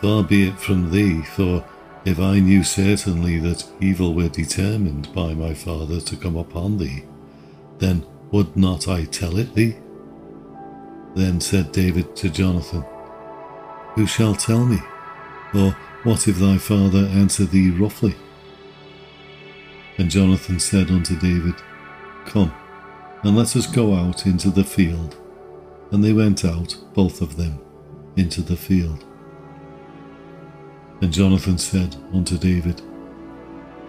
Far 0.00 0.22
be 0.22 0.48
it 0.48 0.58
from 0.58 0.90
thee, 0.90 1.22
for 1.22 1.64
if 2.04 2.18
I 2.18 2.38
knew 2.38 2.62
certainly 2.62 3.38
that 3.40 3.64
evil 3.80 4.14
were 4.14 4.28
determined 4.28 5.12
by 5.14 5.34
my 5.34 5.54
father 5.54 6.00
to 6.00 6.16
come 6.16 6.36
upon 6.36 6.78
thee, 6.78 7.04
then 7.78 8.04
would 8.30 8.56
not 8.56 8.88
I 8.88 9.04
tell 9.04 9.38
it 9.38 9.54
thee? 9.54 9.76
Then 11.18 11.40
said 11.40 11.72
David 11.72 12.14
to 12.14 12.30
Jonathan, 12.30 12.84
Who 13.96 14.06
shall 14.06 14.36
tell 14.36 14.64
me? 14.64 14.78
Or 15.52 15.72
what 16.04 16.28
if 16.28 16.36
thy 16.36 16.58
father 16.58 17.06
answer 17.06 17.44
thee 17.44 17.70
roughly? 17.70 18.14
And 19.96 20.12
Jonathan 20.12 20.60
said 20.60 20.92
unto 20.92 21.18
David, 21.18 21.56
Come, 22.24 22.54
and 23.24 23.36
let 23.36 23.56
us 23.56 23.66
go 23.66 23.96
out 23.96 24.26
into 24.26 24.50
the 24.50 24.62
field. 24.62 25.16
And 25.90 26.04
they 26.04 26.12
went 26.12 26.44
out, 26.44 26.76
both 26.94 27.20
of 27.20 27.36
them, 27.36 27.58
into 28.16 28.40
the 28.40 28.56
field. 28.56 29.04
And 31.00 31.12
Jonathan 31.12 31.58
said 31.58 31.96
unto 32.14 32.38
David, 32.38 32.80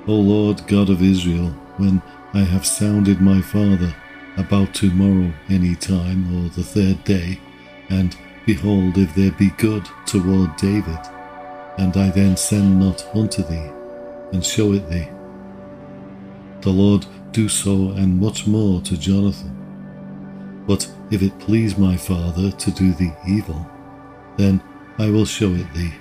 O 0.08 0.14
Lord 0.14 0.66
God 0.66 0.90
of 0.90 1.04
Israel, 1.04 1.50
when 1.78 2.02
I 2.34 2.40
have 2.40 2.66
sounded 2.66 3.22
my 3.22 3.40
father 3.40 3.94
about 4.40 4.74
tomorrow 4.74 5.32
any 5.50 5.76
time 5.76 6.24
or 6.34 6.50
the 6.50 6.64
third 6.64 7.04
day, 7.04 7.40
and 7.90 8.16
behold, 8.46 8.98
if 8.98 9.14
there 9.14 9.32
be 9.32 9.50
good 9.58 9.86
toward 10.06 10.56
David, 10.56 11.00
and 11.78 11.96
I 11.98 12.10
then 12.10 12.38
send 12.38 12.80
not 12.80 13.06
unto 13.14 13.44
thee, 13.44 13.70
and 14.32 14.44
show 14.44 14.74
it 14.74 14.90
thee. 14.90 15.10
The 16.62 16.70
Lord 16.70 17.06
do 17.32 17.50
so 17.50 17.92
and 17.92 18.20
much 18.20 18.48
more 18.48 18.82
to 18.82 18.98
Jonathan. 18.98 20.64
But 20.66 20.90
if 21.12 21.22
it 21.22 21.38
please 21.40 21.78
my 21.78 21.98
father 21.98 22.52
to 22.52 22.72
do 22.72 22.94
thee 22.94 23.14
evil, 23.28 23.70
then 24.38 24.62
I 24.98 25.10
will 25.10 25.26
show 25.26 25.54
it 25.54 25.74
thee, 25.74 25.94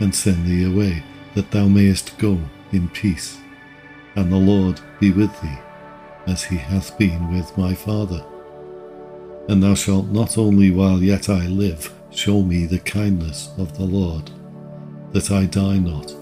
and 0.00 0.14
send 0.14 0.46
thee 0.46 0.64
away, 0.64 1.02
that 1.34 1.50
thou 1.52 1.68
mayest 1.68 2.18
go 2.18 2.40
in 2.72 2.88
peace, 2.88 3.38
and 4.16 4.32
the 4.32 4.36
Lord 4.36 4.80
be 4.98 5.12
with 5.12 5.40
thee 5.40 5.58
as 6.26 6.44
he 6.44 6.56
hath 6.56 6.96
been 6.98 7.32
with 7.32 7.56
my 7.56 7.74
father. 7.74 8.24
And 9.48 9.62
thou 9.62 9.74
shalt 9.74 10.06
not 10.06 10.38
only 10.38 10.70
while 10.70 11.02
yet 11.02 11.28
I 11.28 11.46
live 11.46 11.92
show 12.10 12.42
me 12.42 12.66
the 12.66 12.78
kindness 12.78 13.50
of 13.58 13.76
the 13.76 13.84
Lord, 13.84 14.30
that 15.12 15.30
I 15.30 15.46
die 15.46 15.78
not, 15.78 16.14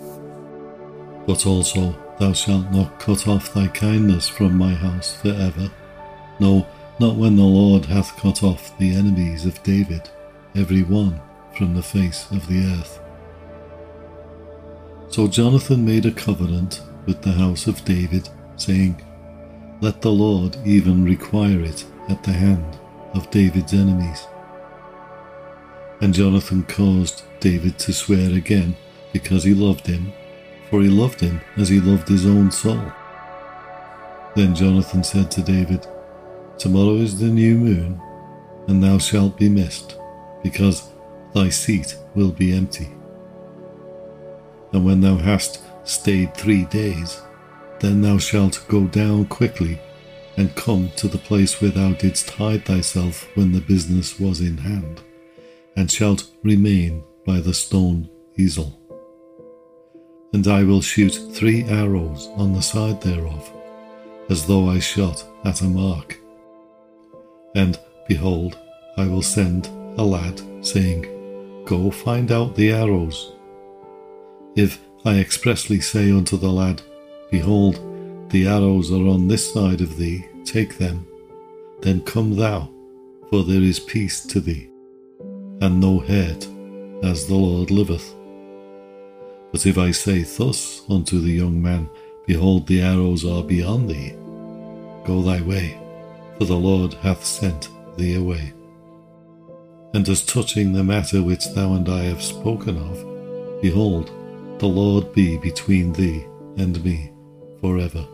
but 1.27 1.47
also 1.47 1.95
thou 2.19 2.33
shalt 2.33 2.71
not 2.71 2.99
cut 2.99 3.29
off 3.29 3.55
thy 3.55 3.69
kindness 3.69 4.29
from 4.29 4.57
my 4.57 4.75
house 4.75 5.15
for 5.15 5.29
ever. 5.29 5.71
No, 6.41 6.67
not 6.99 7.17
when 7.17 7.37
the 7.37 7.43
Lord 7.43 7.85
hath 7.85 8.17
cut 8.17 8.43
off 8.43 8.77
the 8.79 8.95
enemies 8.95 9.47
of 9.47 9.63
David, 9.63 10.11
every 10.55 10.83
one 10.83 11.21
from 11.57 11.75
the 11.75 11.83
face 11.83 12.31
of 12.31 12.47
the 12.49 12.65
earth. 12.79 13.01
So 15.09 15.29
Jonathan 15.29 15.85
made 15.85 16.07
a 16.07 16.13
covenant 16.13 16.81
with 17.07 17.23
the 17.23 17.33
house 17.33 17.67
of 17.67 17.85
David, 17.85 18.29
saying, 18.57 19.03
let 19.83 20.01
the 20.01 20.13
Lord 20.13 20.57
even 20.65 21.05
require 21.05 21.61
it 21.61 21.85
at 22.09 22.23
the 22.23 22.31
hand 22.31 22.79
of 23.15 23.29
David's 23.33 23.75
enemies. 23.75 24.29
And 26.01 26.15
Jonathan 26.15 26.63
caused 26.63 27.25
David 27.41 27.81
to 27.81 27.93
swear 27.93 28.33
again 28.33 28.77
because 29.13 29.43
he 29.43 29.55
loved 29.55 29.89
him, 29.89 30.13
for 30.71 30.83
he 30.83 30.89
loved 30.89 31.19
him 31.19 31.41
as 31.57 31.69
he 31.69 31.81
loved 31.81 32.09
his 32.09 32.27
own 32.27 32.53
soul. 32.53 32.93
Then 34.37 34.55
Jonathan 34.55 35.03
said 35.03 35.33
to 35.33 35.43
David, 35.43 35.85
Tomorrow 36.59 36.99
is 36.99 37.19
the 37.19 37.27
new 37.27 37.57
moon, 37.59 38.01
and 38.69 38.81
thou 38.81 38.99
shalt 38.99 39.37
be 39.37 39.49
missed, 39.49 39.99
because 40.45 40.91
thy 41.35 41.49
seat 41.49 41.97
will 42.15 42.31
be 42.31 42.53
empty. 42.53 42.89
And 44.73 44.85
when 44.85 45.01
thou 45.01 45.17
hast 45.17 45.61
stayed 45.83 46.37
three 46.37 46.67
days, 46.67 47.21
then 47.83 48.01
thou 48.01 48.17
shalt 48.17 48.65
go 48.69 48.87
down 48.87 49.27
quickly 49.27 49.79
and 50.37 50.55
come 50.55 50.89
to 50.97 51.09
the 51.09 51.19
place 51.19 51.61
where 51.61 51.73
thou 51.73 51.93
didst 51.93 52.31
hide 52.31 52.65
thyself 52.65 53.29
when 53.37 53.53
the 53.53 53.61
business 53.61 54.19
was 54.19 54.41
in 54.41 54.57
hand, 54.57 55.03
and 55.77 55.91
shalt 55.91 56.31
remain 56.43 57.03
by 57.27 57.41
the 57.41 57.53
stone 57.53 58.09
Ezel. 58.39 58.73
And 60.33 60.47
I 60.47 60.63
will 60.63 60.81
shoot 60.81 61.21
three 61.33 61.65
arrows 61.65 62.29
on 62.37 62.53
the 62.53 62.63
side 62.63 63.03
thereof, 63.03 63.53
as 64.31 64.47
though 64.47 64.69
I 64.69 64.79
shot 64.79 65.23
at 65.45 65.61
a 65.61 65.65
mark. 65.65 66.19
And 67.55 67.79
behold, 68.09 68.59
I 68.97 69.07
will 69.07 69.23
send 69.23 69.67
a 69.99 70.03
lad, 70.03 70.41
saying, 70.65 71.65
Go 71.67 71.91
find 71.91 72.33
out 72.33 72.55
the 72.55 72.73
arrows. 72.73 73.33
If 74.57 74.81
I 75.05 75.19
expressly 75.19 75.81
say 75.81 76.11
unto 76.11 76.37
the 76.37 76.51
lad, 76.51 76.81
Behold, 77.33 77.81
the 78.29 78.47
arrows 78.47 78.93
are 78.93 79.09
on 79.09 79.27
this 79.27 79.55
side 79.55 79.81
of 79.81 79.97
thee, 79.97 80.27
take 80.45 80.77
them. 80.77 81.07
Then 81.81 82.03
come 82.03 82.37
thou, 82.37 82.69
for 83.31 83.43
there 83.43 83.63
is 83.63 83.81
peace 83.81 84.21
to 84.27 84.39
thee, 84.39 84.69
and 85.63 85.81
no 85.81 86.01
hurt, 86.01 86.47
as 87.03 87.27
the 87.27 87.35
Lord 87.35 87.71
liveth. 87.71 88.15
But 89.51 89.65
if 89.65 89.79
I 89.79 89.93
say 89.93 90.25
thus 90.25 90.83
unto 90.91 91.21
the 91.21 91.33
young 91.33 91.61
man, 91.61 91.89
Behold, 92.27 92.67
the 92.67 92.83
arrows 92.83 93.25
are 93.25 93.43
beyond 93.43 93.89
thee, 93.89 94.13
go 95.07 95.23
thy 95.23 95.41
way, 95.41 95.81
for 96.37 96.45
the 96.45 96.55
Lord 96.57 96.93
hath 96.95 97.25
sent 97.25 97.71
thee 97.97 98.15
away. 98.15 98.53
And 99.95 100.07
as 100.07 100.23
touching 100.23 100.75
the 100.75 100.85
matter 100.85 101.23
which 101.23 101.47
thou 101.55 101.73
and 101.73 101.89
I 101.89 102.03
have 102.05 102.23
spoken 102.23 102.77
of, 102.77 103.63
behold, 103.63 104.11
the 104.59 104.69
Lord 104.69 105.15
be 105.15 105.39
between 105.39 105.95
thee 105.95 106.27
and 106.59 106.85
me 106.85 107.12
forever. 107.63 108.07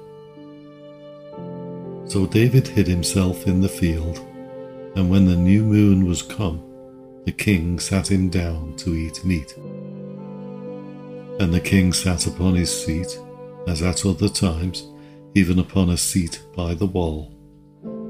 So 2.06 2.26
David 2.26 2.68
hid 2.68 2.86
himself 2.86 3.48
in 3.48 3.60
the 3.60 3.68
field, 3.68 4.18
and 4.94 5.10
when 5.10 5.26
the 5.26 5.36
new 5.36 5.64
moon 5.64 6.06
was 6.06 6.22
come, 6.22 6.62
the 7.24 7.32
king 7.32 7.80
sat 7.80 8.10
him 8.10 8.28
down 8.28 8.76
to 8.76 8.94
eat 8.94 9.24
meat. 9.24 9.54
And 11.40 11.52
the 11.52 11.60
king 11.60 11.92
sat 11.92 12.26
upon 12.26 12.54
his 12.54 12.70
seat, 12.84 13.18
as 13.66 13.82
at 13.82 14.06
other 14.06 14.28
times, 14.28 14.86
even 15.34 15.58
upon 15.58 15.90
a 15.90 15.96
seat 15.96 16.40
by 16.56 16.74
the 16.74 16.86
wall. 16.86 17.32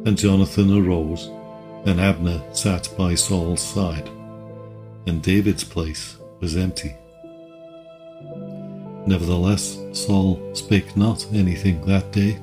And 0.06 0.16
Jonathan 0.16 0.76
arose, 0.76 1.26
and 1.84 2.00
Abner 2.00 2.42
sat 2.52 2.88
by 2.96 3.14
Saul's 3.14 3.62
side, 3.62 4.08
and 5.06 5.22
David's 5.22 5.64
place 5.64 6.16
was 6.40 6.56
empty. 6.56 6.94
Nevertheless, 9.08 9.78
Saul 9.92 10.38
spake 10.52 10.94
not 10.94 11.26
anything 11.32 11.80
that 11.86 12.12
day. 12.12 12.38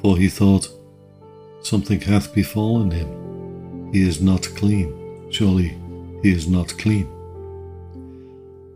For 0.00 0.16
he 0.16 0.28
thought, 0.28 0.68
Something 1.60 2.00
hath 2.00 2.32
befallen 2.32 2.92
him. 2.92 3.92
He 3.92 4.06
is 4.06 4.20
not 4.20 4.42
clean. 4.54 4.92
Surely 5.32 5.76
he 6.22 6.30
is 6.30 6.46
not 6.46 6.78
clean. 6.78 7.08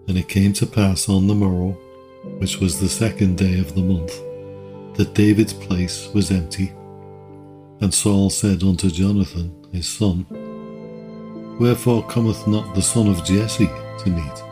And 0.08 0.18
it 0.18 0.26
came 0.26 0.52
to 0.54 0.66
pass 0.66 1.08
on 1.08 1.28
the 1.28 1.34
morrow, 1.34 1.78
which 2.38 2.58
was 2.58 2.80
the 2.80 2.88
second 2.88 3.38
day 3.38 3.60
of 3.60 3.76
the 3.76 3.82
month, 3.82 4.12
that 4.96 5.14
David's 5.14 5.52
place 5.52 6.08
was 6.12 6.32
empty. 6.32 6.72
And 7.80 7.94
Saul 7.94 8.30
said 8.30 8.64
unto 8.64 8.90
Jonathan 8.90 9.54
his 9.70 9.86
son, 9.86 10.26
Wherefore 11.60 12.04
cometh 12.08 12.48
not 12.48 12.74
the 12.74 12.82
son 12.82 13.06
of 13.06 13.24
Jesse 13.24 13.70
to 14.00 14.10
meat, 14.10 14.51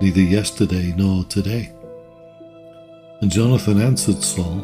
neither 0.00 0.20
yesterday 0.20 0.94
nor 0.96 1.24
today? 1.24 1.72
And 3.20 3.30
Jonathan 3.30 3.80
answered 3.80 4.22
Saul, 4.22 4.60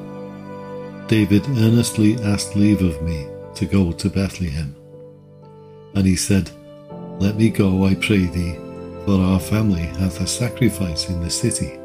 David 1.07 1.47
earnestly 1.49 2.17
asked 2.23 2.57
leave 2.57 2.83
of 2.83 3.03
me 3.03 3.27
to 3.55 3.67
go 3.67 3.93
to 3.93 4.11
Bethlehem. 4.11 4.75
And 5.95 6.07
he 6.07 6.17
said, 6.17 6.51
Let 7.19 7.37
me 7.37 7.51
go, 7.51 7.85
I 7.85 7.95
pray 7.95 8.27
thee, 8.27 8.57
for 9.05 9.21
our 9.21 9.41
family 9.41 9.83
hath 9.99 10.21
a 10.21 10.27
sacrifice 10.27 11.09
in 11.09 11.21
the 11.21 11.31
city, 11.31 11.79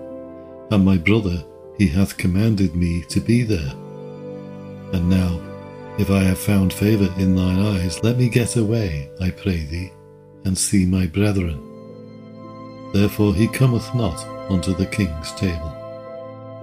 and 0.71 0.85
my 0.85 0.97
brother 0.97 1.43
he 1.77 1.87
hath 1.87 2.17
commanded 2.17 2.75
me 2.75 3.03
to 3.09 3.19
be 3.19 3.43
there. 3.43 3.73
And 4.93 5.09
now, 5.09 5.39
if 5.99 6.09
I 6.09 6.23
have 6.23 6.39
found 6.39 6.71
favour 6.71 7.13
in 7.19 7.35
thine 7.35 7.59
eyes, 7.59 8.01
let 8.03 8.17
me 8.17 8.29
get 8.29 8.55
away, 8.55 9.09
I 9.21 9.31
pray 9.31 9.65
thee, 9.65 9.91
and 10.45 10.57
see 10.57 10.85
my 10.85 11.07
brethren. 11.07 11.66
Therefore 12.93 13.33
he 13.33 13.47
cometh 13.47 13.93
not 13.93 14.25
unto 14.49 14.73
the 14.73 14.85
king's 14.85 15.31
table. 15.33 15.73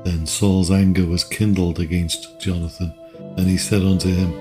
Then 0.05 0.27
Saul's 0.27 0.71
anger 0.71 1.07
was 1.07 1.25
kindled 1.25 1.81
against 1.81 2.41
Jonathan, 2.41 2.93
and 3.37 3.47
he 3.47 3.57
said 3.57 3.83
unto 3.83 4.09
him, 4.09 4.33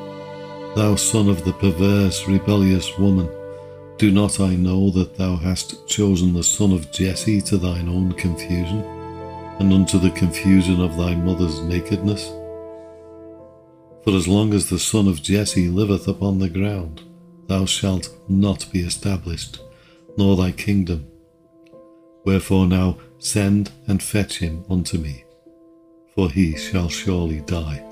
Thou 0.76 0.96
son 0.96 1.30
of 1.30 1.46
the 1.46 1.54
perverse, 1.54 2.28
rebellious 2.28 2.98
woman, 2.98 3.30
do 3.98 4.12
not 4.12 4.40
I 4.40 4.56
know 4.56 4.90
that 4.90 5.18
thou 5.18 5.36
hast 5.36 5.88
chosen 5.88 6.34
the 6.34 6.44
son 6.44 6.74
of 6.74 6.92
Jesse 6.92 7.40
to 7.42 7.58
thine 7.58 7.88
own 7.88 8.12
confusion, 8.14 8.82
and 9.60 9.72
unto 9.72 10.00
the 10.00 10.10
confusion 10.12 10.82
of 10.82 10.98
thy 10.98 11.16
mother's 11.16 11.62
nakedness? 11.62 12.28
For 14.04 14.14
as 14.14 14.28
long 14.28 14.54
as 14.54 14.70
the 14.70 14.80
son 14.80 15.08
of 15.08 15.22
Jesse 15.22 15.70
liveth 15.70 16.08
upon 16.08 16.40
the 16.40 16.50
ground, 16.50 17.04
thou 17.48 17.66
shalt 17.66 18.10
not 18.28 18.70
be 18.74 18.82
established, 18.82 19.62
nor 20.18 20.36
thy 20.36 20.52
kingdom. 20.52 21.08
Wherefore 22.26 22.68
now 22.68 22.98
send 23.20 23.72
and 23.88 24.02
fetch 24.02 24.40
him 24.40 24.64
unto 24.70 24.98
me, 24.98 25.24
for 26.16 26.30
he 26.30 26.56
shall 26.56 26.90
surely 26.90 27.42
die. 27.42 27.84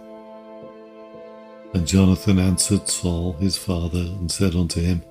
And 1.73 1.87
Jonathan 1.87 2.39
answered 2.39 2.87
Saul 2.89 3.33
his 3.33 3.57
father, 3.57 3.99
and 3.99 4.31
said 4.31 4.55
unto 4.55 4.81
him, 4.81 5.01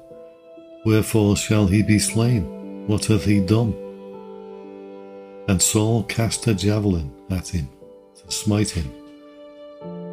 Wherefore 0.84 1.36
shall 1.36 1.66
he 1.66 1.82
be 1.82 1.98
slain? 1.98 2.86
What 2.86 3.06
hath 3.06 3.24
he 3.24 3.40
done? 3.40 3.74
And 5.48 5.60
Saul 5.60 6.04
cast 6.04 6.46
a 6.46 6.54
javelin 6.54 7.12
at 7.30 7.48
him 7.48 7.68
to 8.22 8.30
smite 8.30 8.70
him 8.70 8.90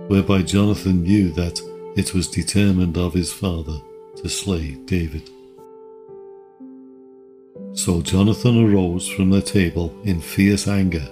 whereby 0.08 0.41
Jonathan 0.41 1.04
knew 1.04 1.32
that 1.34 1.60
it 1.96 2.13
was 2.13 2.28
determined 2.28 2.98
of 2.98 3.13
his 3.13 3.32
father 3.32 3.78
to 4.15 4.30
slay 4.30 4.72
David. 4.86 5.30
So 7.74 8.02
Jonathan 8.02 8.66
arose 8.66 9.08
from 9.08 9.30
the 9.30 9.42
table 9.42 9.96
in 10.04 10.20
fierce 10.20 10.68
anger, 10.68 11.08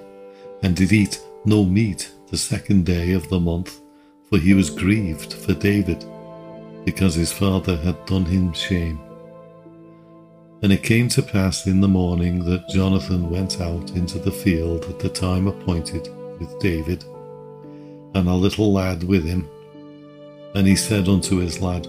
and 0.64 0.76
did 0.76 0.92
eat 0.92 1.22
no 1.46 1.64
meat 1.64 2.12
the 2.30 2.38
second 2.38 2.86
day 2.86 3.14
of 3.14 3.30
the 3.30 3.40
month, 3.40 3.82
for 4.30 4.38
he 4.38 4.54
was 4.54 4.70
grieved 4.70 5.34
for 5.34 5.54
David, 5.54 6.04
because 6.84 7.16
his 7.16 7.32
father 7.32 7.78
had 7.78 8.06
done 8.06 8.26
him 8.26 8.52
shame. 8.54 9.00
And 10.64 10.72
it 10.74 10.84
came 10.84 11.08
to 11.10 11.22
pass 11.22 11.68
in 11.68 11.82
the 11.82 11.88
morning 11.88 12.44
that 12.46 12.70
Jonathan 12.70 13.30
went 13.30 13.62
out 13.62 13.92
into 13.92 14.18
the 14.18 14.32
field 14.32 14.86
at 14.86 15.00
the 15.00 15.10
time 15.10 15.48
appointed 15.48 16.10
with 16.40 16.60
David 16.60 17.04
and 18.16 18.30
a 18.30 18.34
little 18.34 18.72
lad 18.72 19.04
with 19.04 19.26
him. 19.26 19.48
And 20.56 20.66
he 20.66 20.76
said 20.76 21.08
unto 21.08 21.38
his 21.38 21.62
lad, 21.62 21.86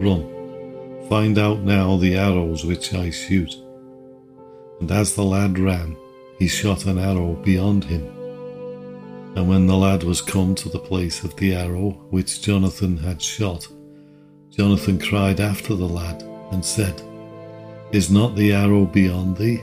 Run, 0.00 1.06
find 1.08 1.38
out 1.38 1.60
now 1.60 1.96
the 1.96 2.16
arrows 2.16 2.64
which 2.64 2.94
I 2.94 3.10
shoot. 3.10 3.56
And 4.80 4.90
as 4.90 5.14
the 5.14 5.24
lad 5.24 5.58
ran, 5.58 5.96
he 6.38 6.48
shot 6.48 6.86
an 6.86 6.98
arrow 6.98 7.34
beyond 7.42 7.84
him. 7.84 8.06
And 9.36 9.48
when 9.48 9.66
the 9.66 9.76
lad 9.76 10.02
was 10.02 10.20
come 10.20 10.54
to 10.56 10.68
the 10.68 10.78
place 10.78 11.22
of 11.24 11.36
the 11.36 11.54
arrow 11.54 11.90
which 12.10 12.42
Jonathan 12.42 12.96
had 12.96 13.20
shot, 13.20 13.68
Jonathan 14.50 14.98
cried 14.98 15.40
after 15.40 15.74
the 15.74 15.88
lad 15.88 16.22
and 16.52 16.64
said, 16.64 17.02
Is 17.92 18.10
not 18.10 18.34
the 18.36 18.52
arrow 18.52 18.86
beyond 18.86 19.36
thee? 19.36 19.62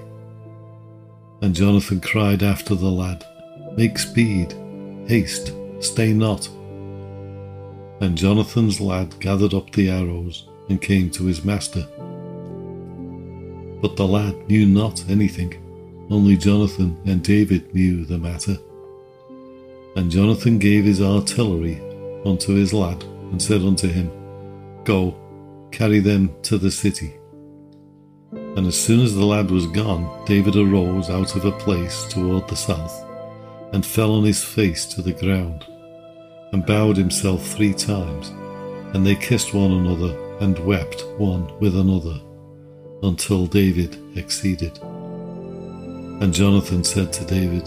And 1.42 1.56
Jonathan 1.56 2.00
cried 2.00 2.44
after 2.44 2.76
the 2.76 2.90
lad, 2.90 3.26
Make 3.76 3.98
speed, 3.98 4.54
haste, 5.08 5.54
Stay 5.80 6.14
not. 6.14 6.48
And 8.00 8.18
Jonathan's 8.18 8.80
lad 8.80 9.20
gathered 9.20 9.54
up 9.54 9.72
the 9.72 9.90
arrows 9.90 10.48
and 10.70 10.82
came 10.82 11.10
to 11.12 11.26
his 11.26 11.44
master. 11.44 11.88
But 13.84 13.98
the 13.98 14.08
lad 14.08 14.48
knew 14.48 14.66
not 14.66 15.04
anything, 15.10 15.54
only 16.10 16.38
Jonathan 16.38 16.98
and 17.06 17.22
David 17.22 17.76
knew 17.76 18.06
the 18.06 18.18
matter. 18.18 18.58
And 19.98 20.10
Jonathan 20.10 20.58
gave 20.58 20.86
his 20.86 21.02
artillery 21.02 21.82
unto 22.26 22.54
his 22.54 22.74
lad, 22.74 23.04
and 23.04 23.42
said 23.42 23.62
unto 23.62 23.90
him, 23.90 24.10
Go, 24.86 25.14
carry 25.72 26.00
them 26.00 26.34
to 26.44 26.58
the 26.58 26.72
city. 26.72 27.14
And 28.32 28.66
as 28.68 28.82
soon 28.82 29.02
as 29.02 29.16
the 29.16 29.26
lad 29.26 29.52
was 29.52 29.68
gone, 29.68 30.26
David 30.26 30.56
arose 30.56 31.10
out 31.10 31.36
of 31.36 31.44
a 31.44 31.52
place 31.52 32.06
toward 32.06 32.48
the 32.48 32.56
south, 32.56 33.06
and 33.74 33.86
fell 33.86 34.14
on 34.14 34.24
his 34.24 34.42
face 34.42 34.86
to 34.94 35.02
the 35.02 35.12
ground 35.12 35.66
and 36.54 36.66
bowed 36.66 36.96
himself 36.96 37.46
three 37.46 37.74
times, 37.74 38.30
and 38.96 39.06
they 39.06 39.16
kissed 39.16 39.54
one 39.54 39.72
another 39.72 40.18
and 40.40 40.58
wept 40.60 41.04
one 41.18 41.52
with 41.60 41.76
another, 41.76 42.18
until 43.04 43.46
David 43.46 43.98
exceeded. 44.18 44.80
And 44.82 46.34
Jonathan 46.34 46.84
said 46.84 47.14
to 47.14 47.26
David, 47.26 47.66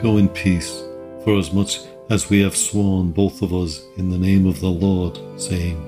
Go 0.00 0.18
in 0.18 0.28
peace, 0.28 0.82
for 1.24 1.38
as 1.38 1.52
much 1.52 1.80
as 2.10 2.28
we 2.28 2.40
have 2.42 2.56
sworn 2.56 3.12
both 3.12 3.40
of 3.40 3.54
us 3.54 3.84
in 3.96 4.10
the 4.10 4.18
name 4.18 4.46
of 4.46 4.60
the 4.60 4.68
Lord, 4.68 5.18
saying, 5.40 5.80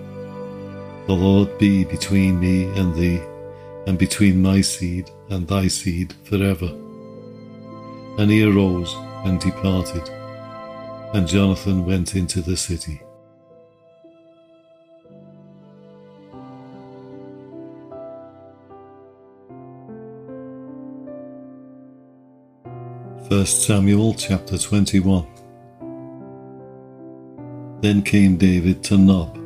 The 1.06 1.14
Lord 1.14 1.58
be 1.58 1.84
between 1.84 2.40
me 2.40 2.64
and 2.78 2.94
thee, 2.94 3.20
and 3.86 3.98
between 3.98 4.40
my 4.40 4.60
seed 4.60 5.10
and 5.28 5.46
thy 5.46 5.68
seed 5.68 6.14
forever. 6.24 6.70
And 8.18 8.30
he 8.30 8.44
arose 8.44 8.94
and 9.24 9.40
departed 9.40 10.08
and 11.14 11.28
Jonathan 11.28 11.86
went 11.86 12.16
into 12.16 12.42
the 12.42 12.56
city. 12.56 13.00
First 23.30 23.62
Samuel 23.62 24.12
chapter 24.12 24.58
21 24.58 25.26
Then 27.80 28.02
came 28.02 28.36
David 28.36 28.84
to 28.84 28.98
Nob, 28.98 29.36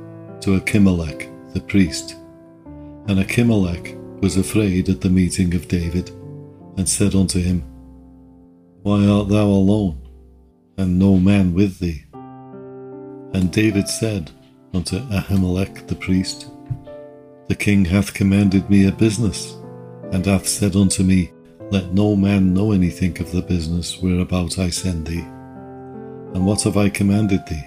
to 0.40 0.58
Ahimelech 0.58 1.52
the 1.54 1.60
priest. 1.60 2.16
And 3.06 3.20
Ahimelech 3.20 4.20
was 4.20 4.36
afraid 4.36 4.88
at 4.88 5.00
the 5.00 5.08
meeting 5.08 5.54
of 5.54 5.68
David, 5.68 6.10
and 6.76 6.88
said 6.88 7.14
unto 7.14 7.40
him, 7.40 7.62
Why 8.82 9.06
art 9.06 9.28
thou 9.28 9.46
alone? 9.46 10.02
and 10.76 10.98
no 10.98 11.16
man 11.16 11.54
with 11.54 11.78
thee. 11.78 12.04
And 13.32 13.52
David 13.52 13.88
said 13.88 14.32
unto 14.74 14.98
Ahimelech 14.98 15.86
the 15.86 15.94
priest, 15.94 16.50
The 17.46 17.54
king 17.54 17.84
hath 17.84 18.12
commanded 18.12 18.68
me 18.68 18.88
a 18.88 18.92
business, 18.92 19.56
and 20.10 20.26
hath 20.26 20.48
said 20.48 20.74
unto 20.74 21.04
me, 21.04 21.30
Let 21.70 21.92
no 21.92 22.16
man 22.16 22.54
know 22.54 22.72
anything 22.72 23.20
of 23.20 23.30
the 23.30 23.42
business 23.42 24.00
whereabout 24.00 24.58
I 24.58 24.70
send 24.70 25.06
thee. 25.06 25.26
And 26.34 26.46
what 26.46 26.62
have 26.62 26.78
I 26.78 26.88
commanded 26.88 27.46
thee? 27.46 27.64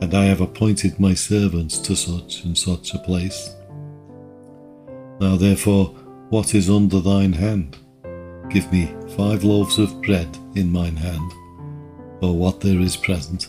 And 0.00 0.14
I 0.14 0.24
have 0.24 0.40
appointed 0.40 0.98
my 0.98 1.12
servants 1.12 1.78
to 1.80 1.94
such 1.94 2.44
and 2.44 2.56
such 2.56 2.94
a 2.94 2.98
place. 2.98 3.54
Now 5.20 5.36
therefore, 5.36 5.86
what 6.30 6.54
is 6.54 6.70
under 6.70 7.00
thine 7.00 7.34
hand? 7.34 7.76
Give 8.48 8.70
me 8.72 8.90
five 9.14 9.44
loaves 9.44 9.78
of 9.78 10.00
bread 10.00 10.28
in 10.54 10.72
mine 10.72 10.96
hand, 10.96 11.32
or 12.22 12.34
what 12.34 12.60
there 12.62 12.80
is 12.80 12.96
present. 12.96 13.48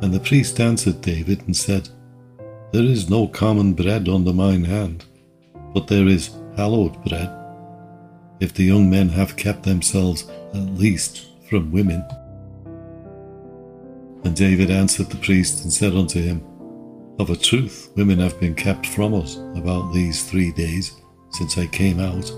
And 0.00 0.14
the 0.14 0.20
priest 0.20 0.58
answered 0.58 1.02
David 1.02 1.42
and 1.46 1.54
said, 1.54 1.90
There 2.72 2.82
is 2.82 3.10
no 3.10 3.28
common 3.28 3.74
bread 3.74 4.08
under 4.08 4.32
mine 4.32 4.64
hand, 4.64 5.04
but 5.74 5.86
there 5.86 6.08
is 6.08 6.30
hallowed 6.60 7.02
bread, 7.04 7.30
if 8.38 8.52
the 8.52 8.62
young 8.62 8.90
men 8.90 9.08
have 9.08 9.34
kept 9.34 9.62
themselves 9.62 10.28
at 10.52 10.78
least 10.84 11.28
from 11.48 11.72
women. 11.72 12.04
And 14.24 14.36
David 14.36 14.70
answered 14.70 15.08
the 15.08 15.16
priest 15.16 15.62
and 15.62 15.72
said 15.72 15.94
unto 15.94 16.20
him, 16.20 16.44
Of 17.18 17.30
a 17.30 17.36
truth, 17.36 17.90
women 17.96 18.18
have 18.18 18.38
been 18.38 18.54
kept 18.54 18.84
from 18.84 19.14
us 19.14 19.36
about 19.56 19.94
these 19.94 20.28
three 20.28 20.52
days 20.52 21.00
since 21.30 21.56
I 21.56 21.66
came 21.66 21.98
out, 21.98 22.30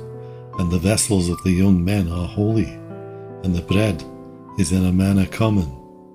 and 0.61 0.71
the 0.71 0.79
vessels 0.79 1.29
of 1.29 1.43
the 1.43 1.51
young 1.51 1.85
men 1.85 2.09
are 2.09 2.29
holy, 2.29 2.71
and 3.43 3.53
the 3.53 3.63
bread 3.63 4.05
is 4.57 4.71
in 4.71 4.87
a 4.87 4.93
manner 4.93 5.27
common, 5.27 5.69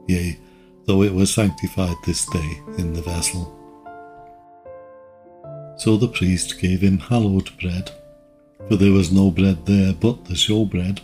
yea, 0.07 0.39
though 0.85 1.03
it 1.03 1.13
was 1.13 1.33
sanctified 1.33 1.97
this 2.05 2.25
day 2.27 2.61
in 2.77 2.93
the 2.93 3.01
vessel. 3.01 3.56
So 5.77 5.95
the 5.95 6.07
priest 6.07 6.59
gave 6.59 6.81
him 6.81 6.97
hallowed 6.97 7.51
bread, 7.61 7.91
for 8.67 8.75
there 8.75 8.91
was 8.91 9.11
no 9.11 9.31
bread 9.31 9.65
there 9.65 9.93
but 9.93 10.25
the 10.25 10.33
showbread 10.33 10.99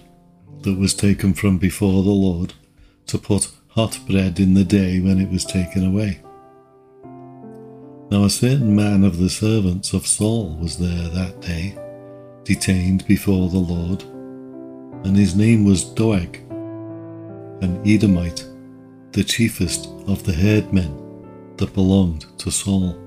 that 0.61 0.79
was 0.79 0.93
taken 0.93 1.33
from 1.33 1.57
before 1.57 2.03
the 2.03 2.09
Lord 2.09 2.53
to 3.07 3.17
put 3.17 3.51
hot 3.67 3.99
bread 4.07 4.39
in 4.39 4.53
the 4.53 4.63
day 4.63 4.99
when 4.99 5.19
it 5.19 5.29
was 5.29 5.45
taken 5.45 5.85
away. 5.85 6.19
Now 8.09 8.25
a 8.25 8.29
certain 8.29 8.75
man 8.75 9.03
of 9.03 9.17
the 9.17 9.29
servants 9.29 9.93
of 9.93 10.07
Saul 10.07 10.55
was 10.57 10.77
there 10.77 11.09
that 11.09 11.41
day, 11.41 11.77
detained 12.43 13.05
before 13.07 13.49
the 13.49 13.57
Lord, 13.57 14.03
and 15.05 15.15
his 15.17 15.35
name 15.35 15.65
was 15.65 15.83
Doeg, 15.83 16.37
an 17.61 17.81
Edomite, 17.85 18.45
the 19.11 19.23
chiefest 19.23 19.87
of 20.07 20.23
the 20.23 20.33
herdmen 20.33 20.99
that 21.57 21.73
belonged 21.73 22.25
to 22.39 22.51
Saul. 22.51 23.02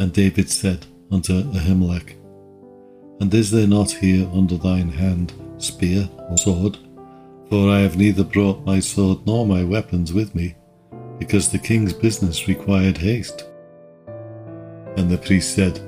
And 0.00 0.14
David 0.14 0.48
said 0.48 0.86
unto 1.12 1.42
Ahimelech, 1.52 2.14
And 3.20 3.32
is 3.34 3.50
there 3.50 3.66
not 3.66 3.90
here 3.90 4.26
under 4.32 4.56
thine 4.56 4.88
hand 4.88 5.34
spear 5.58 6.08
or 6.30 6.38
sword? 6.38 6.78
For 7.50 7.68
I 7.68 7.80
have 7.80 7.98
neither 7.98 8.24
brought 8.24 8.64
my 8.64 8.80
sword 8.80 9.18
nor 9.26 9.44
my 9.44 9.62
weapons 9.62 10.14
with 10.14 10.34
me, 10.34 10.54
because 11.18 11.50
the 11.50 11.58
king's 11.58 11.92
business 11.92 12.48
required 12.48 12.96
haste. 12.96 13.44
And 14.96 15.10
the 15.10 15.18
priest 15.18 15.54
said, 15.54 15.78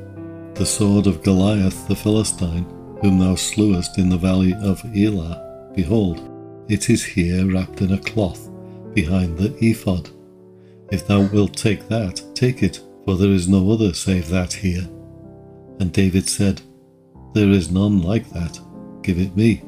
The 0.57 0.67
sword 0.67 1.07
of 1.07 1.23
Goliath 1.23 1.89
the 1.89 1.97
Philistine, 1.97 2.67
whom 3.01 3.19
thou 3.19 3.35
slewest 3.35 3.97
in 3.97 4.11
the 4.11 4.19
valley 4.19 4.53
of 4.63 4.85
Elah, 4.95 5.73
behold, 5.75 6.21
it 6.69 6.91
is 6.91 7.03
here 7.03 7.51
wrapped 7.51 7.81
in 7.81 7.93
a 7.93 7.99
cloth 7.99 8.51
behind 8.93 9.39
the 9.39 9.57
ephod. 9.65 10.11
If 10.91 11.07
thou 11.07 11.23
wilt 11.33 11.57
take 11.57 11.89
that, 11.89 12.23
take 12.35 12.63
it, 12.63 12.81
for 13.05 13.17
there 13.17 13.31
is 13.31 13.49
no 13.49 13.71
other 13.71 13.93
save 13.93 14.29
that 14.29 14.53
here. 14.53 14.89
And 15.81 15.93
David 15.93 16.29
said, 16.29 16.61
There 17.35 17.51
is 17.51 17.71
none 17.71 18.03
like 18.03 18.29
that, 18.31 18.61
give 19.03 19.19
it 19.19 19.37
me. 19.37 19.63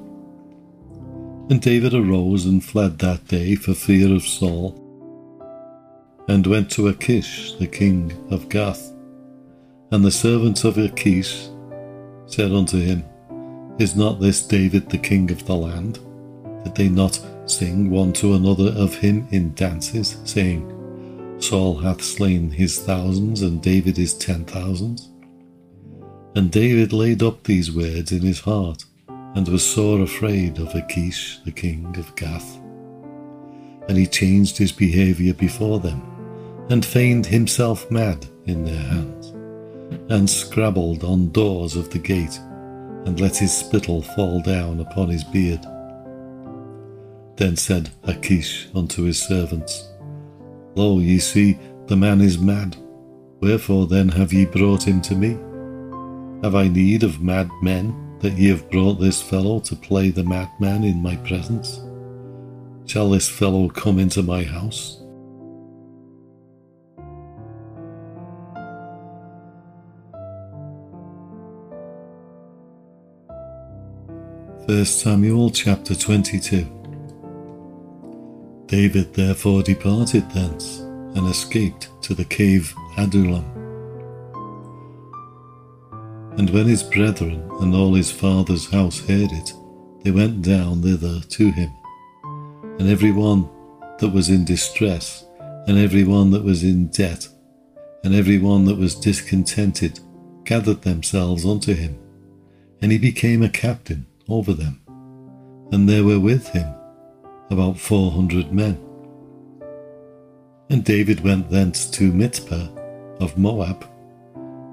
And 1.50 1.60
David 1.60 1.94
arose 1.94 2.46
and 2.46 2.64
fled 2.64 2.98
that 3.00 3.26
day 3.28 3.54
for 3.54 3.74
fear 3.74 4.14
of 4.14 4.22
Saul, 4.22 4.80
and 6.28 6.46
went 6.46 6.70
to 6.72 6.88
Achish, 6.88 7.52
the 7.54 7.66
king 7.66 8.12
of 8.30 8.48
Gath. 8.48 8.92
And 9.90 10.04
the 10.04 10.10
servants 10.10 10.64
of 10.64 10.78
Achish 10.78 11.48
said 12.26 12.52
unto 12.52 12.78
him, 12.78 13.04
Is 13.78 13.94
not 13.94 14.20
this 14.20 14.46
David 14.46 14.88
the 14.88 14.98
king 14.98 15.30
of 15.30 15.44
the 15.44 15.54
land? 15.54 15.98
Did 16.64 16.74
they 16.74 16.88
not 16.88 17.20
sing 17.46 17.90
one 17.90 18.12
to 18.14 18.34
another 18.34 18.72
of 18.76 18.94
him 18.94 19.28
in 19.30 19.52
dances, 19.54 20.16
saying, 20.24 20.70
Saul 21.48 21.76
hath 21.76 22.02
slain 22.02 22.50
his 22.50 22.78
thousands, 22.78 23.42
and 23.42 23.60
David 23.60 23.98
his 23.98 24.14
ten 24.14 24.46
thousands? 24.46 25.10
And 26.34 26.50
David 26.50 26.94
laid 26.94 27.22
up 27.22 27.44
these 27.44 27.70
words 27.70 28.12
in 28.12 28.22
his 28.22 28.40
heart 28.40 28.86
and 29.08 29.46
was 29.46 29.62
sore 29.62 30.00
afraid 30.00 30.58
of 30.58 30.74
Achish, 30.74 31.38
the 31.44 31.52
king 31.52 31.94
of 31.98 32.16
Gath. 32.16 32.56
And 33.88 33.98
he 33.98 34.06
changed 34.06 34.56
his 34.56 34.72
behaviour 34.72 35.34
before 35.34 35.80
them, 35.80 36.00
and 36.70 36.82
feigned 36.82 37.26
himself 37.26 37.90
mad 37.90 38.24
in 38.46 38.64
their 38.64 38.82
hands, 38.82 39.28
and 40.08 40.30
scrabbled 40.30 41.04
on 41.04 41.30
doors 41.30 41.76
of 41.76 41.90
the 41.90 41.98
gate, 41.98 42.38
and 43.04 43.20
let 43.20 43.36
his 43.36 43.54
spittle 43.54 44.00
fall 44.00 44.40
down 44.40 44.80
upon 44.80 45.10
his 45.10 45.24
beard. 45.24 45.60
Then 47.36 47.56
said 47.56 47.90
Achish 48.04 48.68
unto 48.74 49.02
his 49.02 49.22
servants, 49.22 49.90
Lo, 50.74 50.98
ye 50.98 51.18
see, 51.18 51.58
the 51.86 51.96
man 51.96 52.20
is 52.20 52.38
mad. 52.38 52.76
Wherefore 53.40 53.86
then 53.86 54.08
have 54.08 54.32
ye 54.32 54.44
brought 54.44 54.86
him 54.86 55.00
to 55.02 55.14
me? 55.14 55.36
Have 56.42 56.54
I 56.54 56.68
need 56.68 57.02
of 57.02 57.20
mad 57.20 57.50
men? 57.62 58.04
that 58.24 58.38
ye 58.38 58.48
have 58.48 58.70
brought 58.70 58.94
this 58.94 59.20
fellow 59.20 59.60
to 59.60 59.76
play 59.76 60.08
the 60.08 60.24
madman 60.24 60.82
in 60.82 61.02
my 61.02 61.14
presence? 61.16 61.82
Shall 62.86 63.10
this 63.10 63.28
fellow 63.28 63.68
come 63.68 63.98
into 63.98 64.22
my 64.22 64.42
house? 64.42 65.02
First 74.66 75.00
Samuel 75.00 75.50
chapter 75.50 75.94
22 75.94 76.83
David 78.74 79.14
therefore 79.14 79.62
departed 79.62 80.28
thence 80.30 80.80
and 81.14 81.28
escaped 81.28 81.90
to 82.02 82.12
the 82.12 82.24
cave 82.24 82.74
Adullam 82.98 83.44
and 86.36 86.50
when 86.50 86.66
his 86.66 86.82
brethren 86.82 87.48
and 87.60 87.72
all 87.72 87.94
his 87.94 88.10
father's 88.10 88.68
house 88.68 88.98
heard 88.98 89.30
it, 89.30 89.52
they 90.02 90.10
went 90.10 90.42
down 90.42 90.82
thither 90.82 91.20
to 91.20 91.52
him. 91.52 91.70
And 92.80 92.88
every 92.90 93.12
one 93.12 93.48
that 94.00 94.12
was 94.12 94.28
in 94.28 94.44
distress, 94.44 95.24
and 95.68 95.78
every 95.78 96.02
one 96.02 96.32
that 96.32 96.42
was 96.42 96.64
in 96.64 96.88
debt, 96.88 97.28
and 98.02 98.12
every 98.12 98.38
one 98.38 98.64
that 98.64 98.76
was 98.76 98.96
discontented, 98.96 100.00
gathered 100.44 100.82
themselves 100.82 101.46
unto 101.46 101.74
him. 101.74 101.96
And 102.82 102.90
he 102.90 102.98
became 102.98 103.44
a 103.44 103.48
captain 103.48 104.06
over 104.28 104.52
them. 104.52 104.80
And 105.70 105.88
there 105.88 106.02
were 106.02 106.18
with 106.18 106.48
him 106.48 106.74
about 107.50 107.78
four 107.78 108.10
hundred 108.10 108.52
men. 108.52 108.78
And 110.70 110.84
David 110.84 111.22
went 111.22 111.50
thence 111.50 111.90
to 111.90 112.12
Mizpah 112.12 112.68
of 113.20 113.36
Moab, 113.38 113.86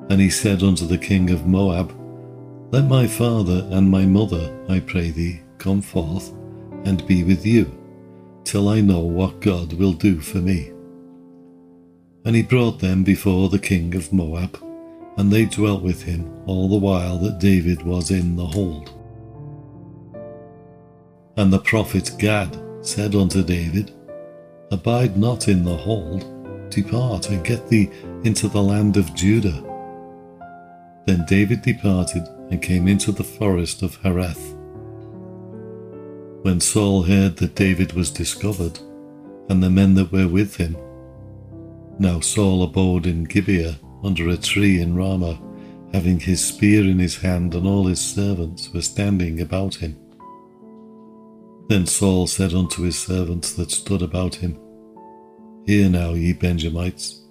and 0.10 0.20
he 0.22 0.30
said 0.30 0.64
unto 0.64 0.86
the 0.86 0.98
king 0.98 1.30
of 1.30 1.46
Moab, 1.46 1.94
Let 2.72 2.86
my 2.86 3.08
father 3.08 3.68
and 3.72 3.90
my 3.90 4.06
mother, 4.06 4.58
I 4.70 4.80
pray 4.80 5.12
thee, 5.12 5.42
come 5.58 5.82
forth 5.82 6.32
and 6.86 7.06
be 7.08 7.24
with 7.24 7.46
you, 7.46 7.70
till 8.44 8.70
I 8.70 8.82
know 8.82 9.02
what 9.02 9.42
God 9.42 9.74
will 9.74 9.94
do 9.94 10.20
for 10.20 10.40
me. 10.40 10.72
And 12.26 12.36
he 12.36 12.42
brought 12.42 12.80
them 12.80 13.04
before 13.04 13.50
the 13.50 13.60
king 13.60 13.96
of 13.96 14.14
Moab, 14.14 14.58
and 15.18 15.32
they 15.32 15.46
dwelt 15.46 15.84
with 15.84 16.04
him 16.04 16.32
all 16.46 16.70
the 16.70 16.78
while 16.78 17.18
that 17.20 17.40
David 17.40 17.84
was 17.84 18.12
in 18.12 18.36
the 18.36 18.46
hold. 18.46 18.92
And 21.38 21.52
the 21.52 21.60
prophet 21.60 22.12
Gad 22.20 22.58
said 22.82 23.16
unto 23.16 23.44
David, 23.44 23.92
Abide 24.72 25.18
not 25.18 25.48
in 25.48 25.64
the 25.64 25.76
hold, 25.76 26.26
depart 26.70 27.30
and 27.30 27.44
get 27.46 27.68
thee 27.68 27.90
into 28.24 28.48
the 28.48 28.62
land 28.62 28.98
of 28.98 29.14
Judah 29.14 29.64
then 31.06 31.26
David 31.26 31.62
departed 31.62 32.28
and 32.50 32.62
came 32.62 32.88
into 32.88 33.12
the 33.12 33.24
forest 33.24 33.82
of 33.82 33.98
Hereth. 34.02 34.56
When 36.44 36.60
Saul 36.60 37.04
heard 37.04 37.38
that 37.38 37.56
David 37.56 37.94
was 37.94 38.12
discovered, 38.12 38.80
and 39.50 39.62
the 39.62 39.70
men 39.70 39.96
that 39.96 40.12
were 40.12 40.28
with 40.28 40.56
him, 40.56 40.78
now 42.00 42.20
Saul 42.20 42.64
abode 42.64 43.06
in 43.06 43.26
Gibeah 43.26 43.80
under 44.04 44.30
a 44.30 44.38
tree 44.38 44.82
in 44.82 44.96
Ramah, 44.96 45.40
having 45.94 46.20
his 46.20 46.44
spear 46.44 46.84
in 46.84 47.00
his 47.00 47.18
hand, 47.18 47.54
and 47.54 47.68
all 47.68 47.88
his 47.88 48.00
servants 48.00 48.72
were 48.74 48.82
standing 48.82 49.42
about 49.42 49.76
him. 49.76 49.98
Then 51.72 51.86
Saul 51.86 52.28
said 52.28 52.54
unto 52.54 52.82
his 52.82 53.00
servants 53.00 53.54
that 53.54 53.72
stood 53.72 54.02
about 54.02 54.36
him, 54.36 54.60
Hear 55.66 55.88
now, 55.88 56.12
ye 56.16 56.34
Benjamites, 56.34 57.22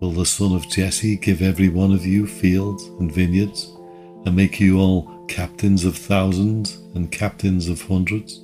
Will 0.00 0.10
the 0.10 0.26
son 0.26 0.52
of 0.52 0.68
Jesse 0.68 1.14
give 1.14 1.40
every 1.40 1.68
one 1.68 1.92
of 1.92 2.04
you 2.04 2.26
fields 2.26 2.82
and 2.98 3.12
vineyards, 3.12 3.72
and 4.26 4.34
make 4.34 4.58
you 4.58 4.80
all 4.80 5.24
captains 5.26 5.84
of 5.84 5.96
thousands 5.96 6.82
and 6.96 7.12
captains 7.12 7.68
of 7.68 7.82
hundreds? 7.82 8.40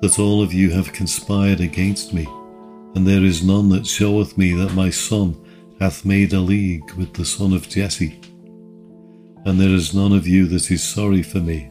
That 0.00 0.18
all 0.18 0.42
of 0.42 0.52
you 0.52 0.72
have 0.72 0.92
conspired 0.92 1.60
against 1.60 2.12
me, 2.12 2.26
and 2.96 3.06
there 3.06 3.22
is 3.22 3.44
none 3.44 3.68
that 3.68 3.86
showeth 3.86 4.36
me 4.36 4.52
that 4.54 4.74
my 4.74 4.90
son 4.90 5.36
hath 5.78 6.04
made 6.04 6.32
a 6.32 6.40
league 6.40 6.90
with 6.94 7.14
the 7.14 7.24
son 7.24 7.52
of 7.52 7.68
Jesse. 7.68 8.20
And 9.44 9.60
there 9.60 9.72
is 9.72 9.94
none 9.94 10.12
of 10.12 10.26
you 10.26 10.48
that 10.48 10.72
is 10.72 10.82
sorry 10.82 11.22
for 11.22 11.38
me, 11.38 11.70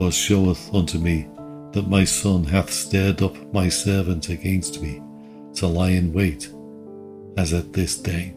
or 0.00 0.10
showeth 0.10 0.74
unto 0.74 0.98
me 0.98 1.28
that 1.74 1.88
my 1.88 2.04
son 2.04 2.44
hath 2.44 2.70
stirred 2.70 3.20
up 3.20 3.36
my 3.52 3.68
servant 3.68 4.28
against 4.28 4.80
me, 4.80 5.02
to 5.54 5.66
lie 5.66 5.90
in 5.90 6.12
wait 6.12 6.48
as 7.36 7.52
at 7.52 7.72
this 7.72 7.98
day. 7.98 8.34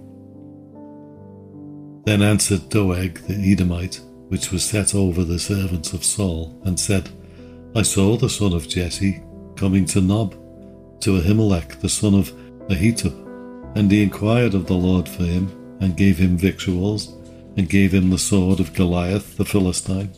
Then 2.06 2.23
answered 2.23 2.69
Doeg 2.69 3.19
the 3.28 3.52
Edomite, 3.52 4.02
which 4.30 4.52
was 4.52 4.63
set 4.63 4.95
over 4.95 5.23
the 5.23 5.39
servants 5.39 5.93
of 5.93 6.04
Saul, 6.04 6.60
and 6.65 6.80
said, 6.80 7.10
I 7.76 7.84
saw 7.84 8.17
the 8.17 8.30
son 8.30 8.54
of 8.54 8.67
Jesse 8.67 9.21
coming 9.56 9.86
to 9.86 10.02
Nob, 10.02 10.32
to 11.02 11.21
Ahimelech 11.21 11.80
the 11.80 11.89
son 11.89 12.15
of 12.15 12.32
Ahitub, 12.69 13.76
and 13.76 13.91
he 13.91 14.02
inquired 14.02 14.56
of 14.56 14.65
the 14.65 14.73
Lord 14.73 15.08
for 15.08 15.23
him, 15.23 15.78
and 15.80 15.95
gave 15.95 16.17
him 16.17 16.38
victuals, 16.38 17.15
and 17.56 17.69
gave 17.69 17.93
him 17.93 18.10
the 18.10 18.17
sword 18.17 18.60
of 18.60 18.73
Goliath 18.73 19.38
the 19.38 19.45
Philistine. 19.45 20.12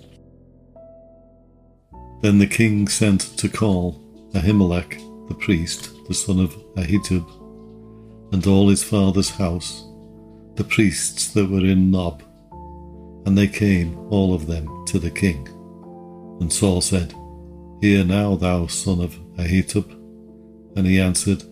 Then 2.21 2.37
the 2.37 2.47
king 2.47 2.87
sent 2.87 3.21
to 3.37 3.49
call 3.49 4.01
Ahimelech 4.33 4.99
the 5.29 5.35
priest, 5.35 5.91
the 6.07 6.13
son 6.13 6.39
of 6.39 6.53
Ahitub, 6.75 7.25
and 8.33 8.45
all 8.45 8.69
his 8.69 8.83
father's 8.83 9.29
house, 9.29 9.85
the 10.55 10.63
priests 10.63 11.33
that 11.33 11.49
were 11.49 11.65
in 11.65 11.91
Nob, 11.91 12.21
and 13.25 13.37
they 13.37 13.47
came, 13.47 13.97
all 14.09 14.33
of 14.33 14.47
them, 14.47 14.85
to 14.87 14.99
the 14.99 15.11
king. 15.11 15.47
And 16.41 16.51
Saul 16.51 16.81
said, 16.81 17.13
Hear 17.81 18.03
now, 18.03 18.35
thou 18.35 18.67
son 18.67 19.01
of 19.01 19.13
Ahitub. 19.37 19.89
And 20.75 20.85
he 20.85 20.99
answered, 20.99 21.43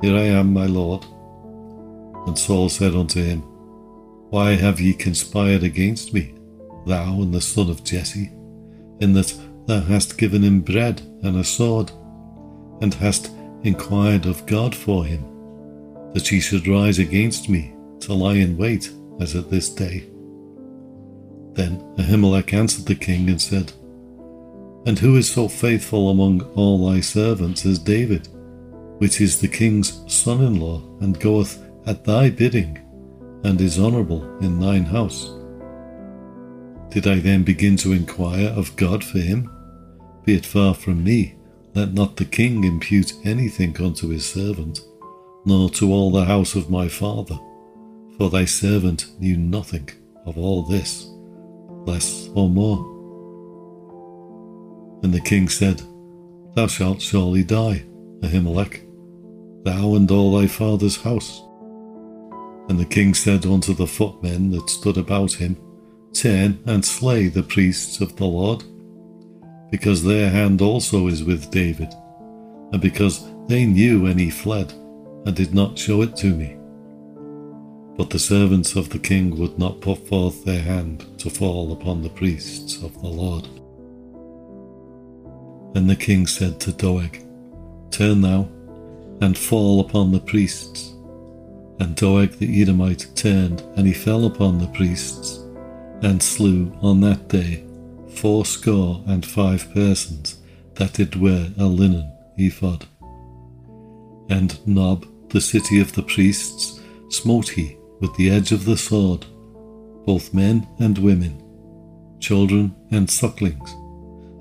Here 0.00 0.16
I 0.16 0.22
am, 0.22 0.52
my 0.52 0.66
lord. 0.66 1.04
And 2.26 2.38
Saul 2.38 2.68
said 2.68 2.94
unto 2.94 3.22
him, 3.22 3.40
Why 4.30 4.52
have 4.52 4.80
ye 4.80 4.94
conspired 4.94 5.62
against 5.62 6.14
me, 6.14 6.34
thou 6.86 7.20
and 7.20 7.34
the 7.34 7.40
son 7.40 7.68
of 7.70 7.84
Jesse, 7.84 8.30
in 9.00 9.12
that 9.14 9.34
thou 9.68 9.80
hast 9.80 10.16
given 10.16 10.42
him 10.42 10.62
bread 10.62 11.02
and 11.22 11.36
a 11.36 11.44
sword, 11.44 11.92
and 12.80 12.94
hast 12.94 13.30
inquired 13.64 14.24
of 14.24 14.46
God 14.46 14.74
for 14.74 15.04
him, 15.04 15.22
that 16.14 16.26
he 16.26 16.40
should 16.40 16.66
rise 16.66 16.98
against 16.98 17.50
me 17.50 17.74
to 18.00 18.14
lie 18.14 18.36
in 18.36 18.56
wait, 18.56 18.90
as 19.20 19.36
at 19.36 19.50
this 19.50 19.68
day? 19.68 20.08
Then 21.52 21.80
Ahimelech 21.98 22.54
answered 22.54 22.86
the 22.86 22.94
king 22.94 23.28
and 23.28 23.40
said, 23.40 23.72
And 24.86 24.98
who 24.98 25.16
is 25.16 25.30
so 25.30 25.48
faithful 25.48 26.08
among 26.08 26.40
all 26.54 26.90
thy 26.90 27.00
servants 27.00 27.66
as 27.66 27.78
David, 27.78 28.26
which 28.98 29.20
is 29.20 29.38
the 29.38 29.48
king's 29.48 30.02
son 30.10 30.42
in 30.42 30.58
law, 30.60 30.80
and 31.00 31.20
goeth 31.20 31.62
at 31.86 32.04
thy 32.04 32.30
bidding, 32.30 32.78
and 33.44 33.60
is 33.60 33.78
honourable 33.78 34.38
in 34.38 34.60
thine 34.60 34.84
house? 34.86 35.30
Did 36.88 37.06
I 37.06 37.16
then 37.16 37.42
begin 37.42 37.76
to 37.78 37.92
inquire 37.92 38.48
of 38.48 38.74
God 38.76 39.04
for 39.04 39.18
him? 39.18 39.50
Be 40.28 40.34
it 40.34 40.44
far 40.44 40.74
from 40.74 41.04
me, 41.04 41.36
let 41.74 41.94
not 41.94 42.18
the 42.18 42.26
king 42.26 42.64
impute 42.64 43.14
anything 43.24 43.74
unto 43.80 44.10
his 44.10 44.26
servant, 44.26 44.78
nor 45.46 45.70
to 45.70 45.90
all 45.90 46.10
the 46.10 46.26
house 46.26 46.54
of 46.54 46.68
my 46.68 46.86
father, 46.86 47.38
for 48.18 48.28
thy 48.28 48.44
servant 48.44 49.06
knew 49.18 49.38
nothing 49.38 49.88
of 50.26 50.36
all 50.36 50.64
this, 50.64 51.06
less 51.86 52.28
or 52.34 52.50
more. 52.50 52.76
And 55.02 55.14
the 55.14 55.22
king 55.22 55.48
said, 55.48 55.80
Thou 56.54 56.66
shalt 56.66 57.00
surely 57.00 57.42
die, 57.42 57.86
Ahimelech, 58.20 58.82
thou 59.64 59.94
and 59.94 60.10
all 60.10 60.38
thy 60.38 60.46
father's 60.46 60.98
house. 60.98 61.40
And 62.68 62.78
the 62.78 62.84
king 62.84 63.14
said 63.14 63.46
unto 63.46 63.72
the 63.72 63.86
footmen 63.86 64.50
that 64.50 64.68
stood 64.68 64.98
about 64.98 65.32
him, 65.32 65.56
Turn 66.12 66.62
and 66.66 66.84
slay 66.84 67.28
the 67.28 67.42
priests 67.42 68.02
of 68.02 68.14
the 68.16 68.26
Lord, 68.26 68.62
because 69.70 70.02
their 70.02 70.30
hand 70.30 70.62
also 70.62 71.08
is 71.08 71.24
with 71.24 71.50
David, 71.50 71.92
and 72.72 72.80
because 72.80 73.28
they 73.48 73.66
knew 73.66 74.02
when 74.02 74.18
he 74.18 74.30
fled, 74.30 74.72
and 75.26 75.34
did 75.34 75.54
not 75.54 75.78
show 75.78 76.02
it 76.02 76.16
to 76.16 76.34
me. 76.34 76.56
But 77.96 78.10
the 78.10 78.18
servants 78.18 78.76
of 78.76 78.90
the 78.90 78.98
king 78.98 79.36
would 79.38 79.58
not 79.58 79.80
put 79.80 80.06
forth 80.06 80.44
their 80.44 80.62
hand 80.62 81.04
to 81.18 81.30
fall 81.30 81.72
upon 81.72 82.02
the 82.02 82.08
priests 82.10 82.76
of 82.82 82.94
the 83.02 83.08
Lord. 83.08 83.46
And 85.74 85.90
the 85.90 85.96
king 85.96 86.26
said 86.26 86.60
to 86.60 86.72
Doeg, 86.72 87.24
Turn 87.90 88.20
thou, 88.20 88.48
and 89.20 89.36
fall 89.36 89.80
upon 89.80 90.12
the 90.12 90.20
priests. 90.20 90.94
And 91.80 91.94
Doeg 91.96 92.32
the 92.38 92.62
Edomite 92.62 93.06
turned, 93.14 93.62
and 93.76 93.86
he 93.86 93.92
fell 93.92 94.26
upon 94.26 94.58
the 94.58 94.68
priests, 94.68 95.40
and 96.02 96.22
slew 96.22 96.72
on 96.80 97.00
that 97.00 97.28
day 97.28 97.67
fourscore 98.18 99.02
and 99.06 99.24
five 99.24 99.72
persons 99.72 100.38
that 100.74 100.94
did 100.94 101.14
wear 101.14 101.48
a 101.58 101.66
linen 101.66 102.10
ephod. 102.36 102.84
And 104.28 104.58
Nob, 104.66 105.06
the 105.30 105.40
city 105.40 105.80
of 105.80 105.92
the 105.92 106.02
priests, 106.02 106.80
smote 107.10 107.48
he 107.48 107.76
with 108.00 108.14
the 108.16 108.30
edge 108.30 108.50
of 108.50 108.64
the 108.64 108.76
sword, 108.76 109.24
both 110.04 110.34
men 110.34 110.66
and 110.80 110.98
women, 110.98 111.40
children 112.18 112.74
and 112.90 113.08
sucklings, 113.08 113.70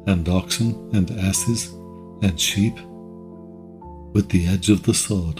and 0.07 0.27
oxen 0.27 0.89
and 0.93 1.11
asses 1.11 1.67
and 2.23 2.39
sheep, 2.39 2.75
with 4.13 4.29
the 4.29 4.47
edge 4.47 4.69
of 4.71 4.83
the 4.83 4.93
sword. 4.93 5.39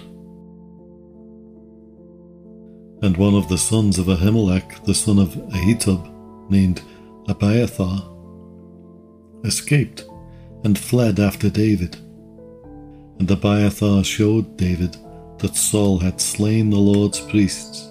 And 3.02 3.18
one 3.18 3.36
of 3.36 3.50
the 3.50 3.58
sons 3.58 3.98
of 3.98 4.08
Ahimelech, 4.08 4.84
the 4.86 4.94
son 4.94 5.18
of 5.18 5.30
Ahitub, 5.30 6.52
named 6.52 6.82
Abiathar, 7.28 8.17
escaped 9.48 10.06
and 10.64 10.78
fled 10.78 11.20
after 11.20 11.50
David. 11.50 11.96
And 13.20 13.30
Abiathar 13.32 14.04
showed 14.04 14.58
David 14.58 14.98
that 15.40 15.56
Saul 15.56 16.00
had 16.00 16.22
slain 16.22 16.70
the 16.70 16.78
Lord's 16.78 17.20
priests 17.20 17.88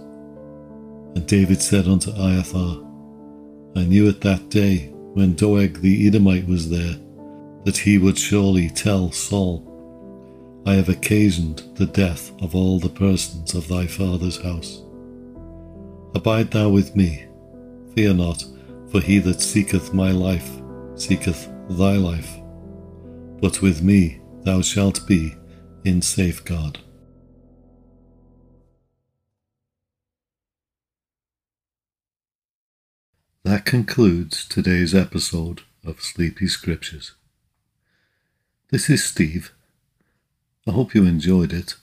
and 1.16 1.26
David 1.26 1.62
said 1.62 1.88
unto 1.88 2.10
Abiathar, 2.10 2.76
I 3.74 3.84
knew 3.84 4.06
it 4.06 4.20
that 4.20 4.50
day, 4.50 4.90
when 5.14 5.32
Doeg 5.32 5.80
the 5.80 6.06
Edomite 6.06 6.46
was 6.46 6.68
there, 6.68 6.94
that 7.64 7.78
he 7.78 7.96
would 7.96 8.18
surely 8.18 8.68
tell 8.68 9.10
Saul, 9.10 9.64
I 10.66 10.74
have 10.74 10.90
occasioned 10.90 11.62
the 11.76 11.86
death 11.86 12.30
of 12.42 12.54
all 12.54 12.78
the 12.78 12.90
persons 12.90 13.54
of 13.54 13.66
thy 13.66 13.86
father's 13.86 14.36
house. 14.42 14.82
Abide 16.14 16.50
thou 16.50 16.68
with 16.68 16.94
me, 16.94 17.24
fear 17.94 18.12
not, 18.12 18.44
for 18.90 19.00
he 19.00 19.18
that 19.20 19.40
seeketh 19.40 19.94
my 19.94 20.10
life 20.10 20.50
seeketh 20.96 21.48
thy 21.68 21.92
life. 21.96 22.36
But 23.40 23.60
with 23.60 23.82
me 23.82 24.20
thou 24.44 24.62
shalt 24.62 25.06
be 25.06 25.36
in 25.84 26.00
safeguard. 26.00 26.78
That 33.44 33.64
concludes 33.64 34.44
today's 34.48 34.94
episode 34.94 35.62
of 35.84 36.02
Sleepy 36.02 36.48
Scriptures. 36.48 37.12
This 38.70 38.90
is 38.90 39.04
Steve. 39.04 39.52
I 40.66 40.72
hope 40.72 40.94
you 40.94 41.04
enjoyed 41.04 41.52
it 41.52 41.76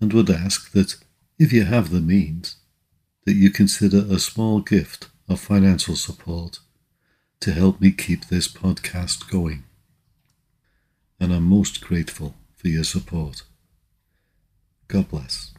and 0.00 0.12
would 0.12 0.30
ask 0.30 0.72
that 0.72 0.96
if 1.38 1.52
you 1.52 1.64
have 1.64 1.90
the 1.90 2.00
means, 2.00 2.56
that 3.26 3.34
you 3.34 3.50
consider 3.50 4.06
a 4.08 4.18
small 4.18 4.60
gift 4.60 5.08
of 5.28 5.40
financial 5.40 5.96
support 5.96 6.60
to 7.40 7.52
help 7.52 7.80
me 7.80 7.90
keep 7.90 8.26
this 8.26 8.48
podcast 8.48 9.30
going. 9.30 9.64
And 11.20 11.32
I'm 11.32 11.44
most 11.44 11.80
grateful 11.80 12.34
for 12.56 12.68
your 12.68 12.84
support. 12.84 13.42
God 14.88 15.08
bless. 15.08 15.55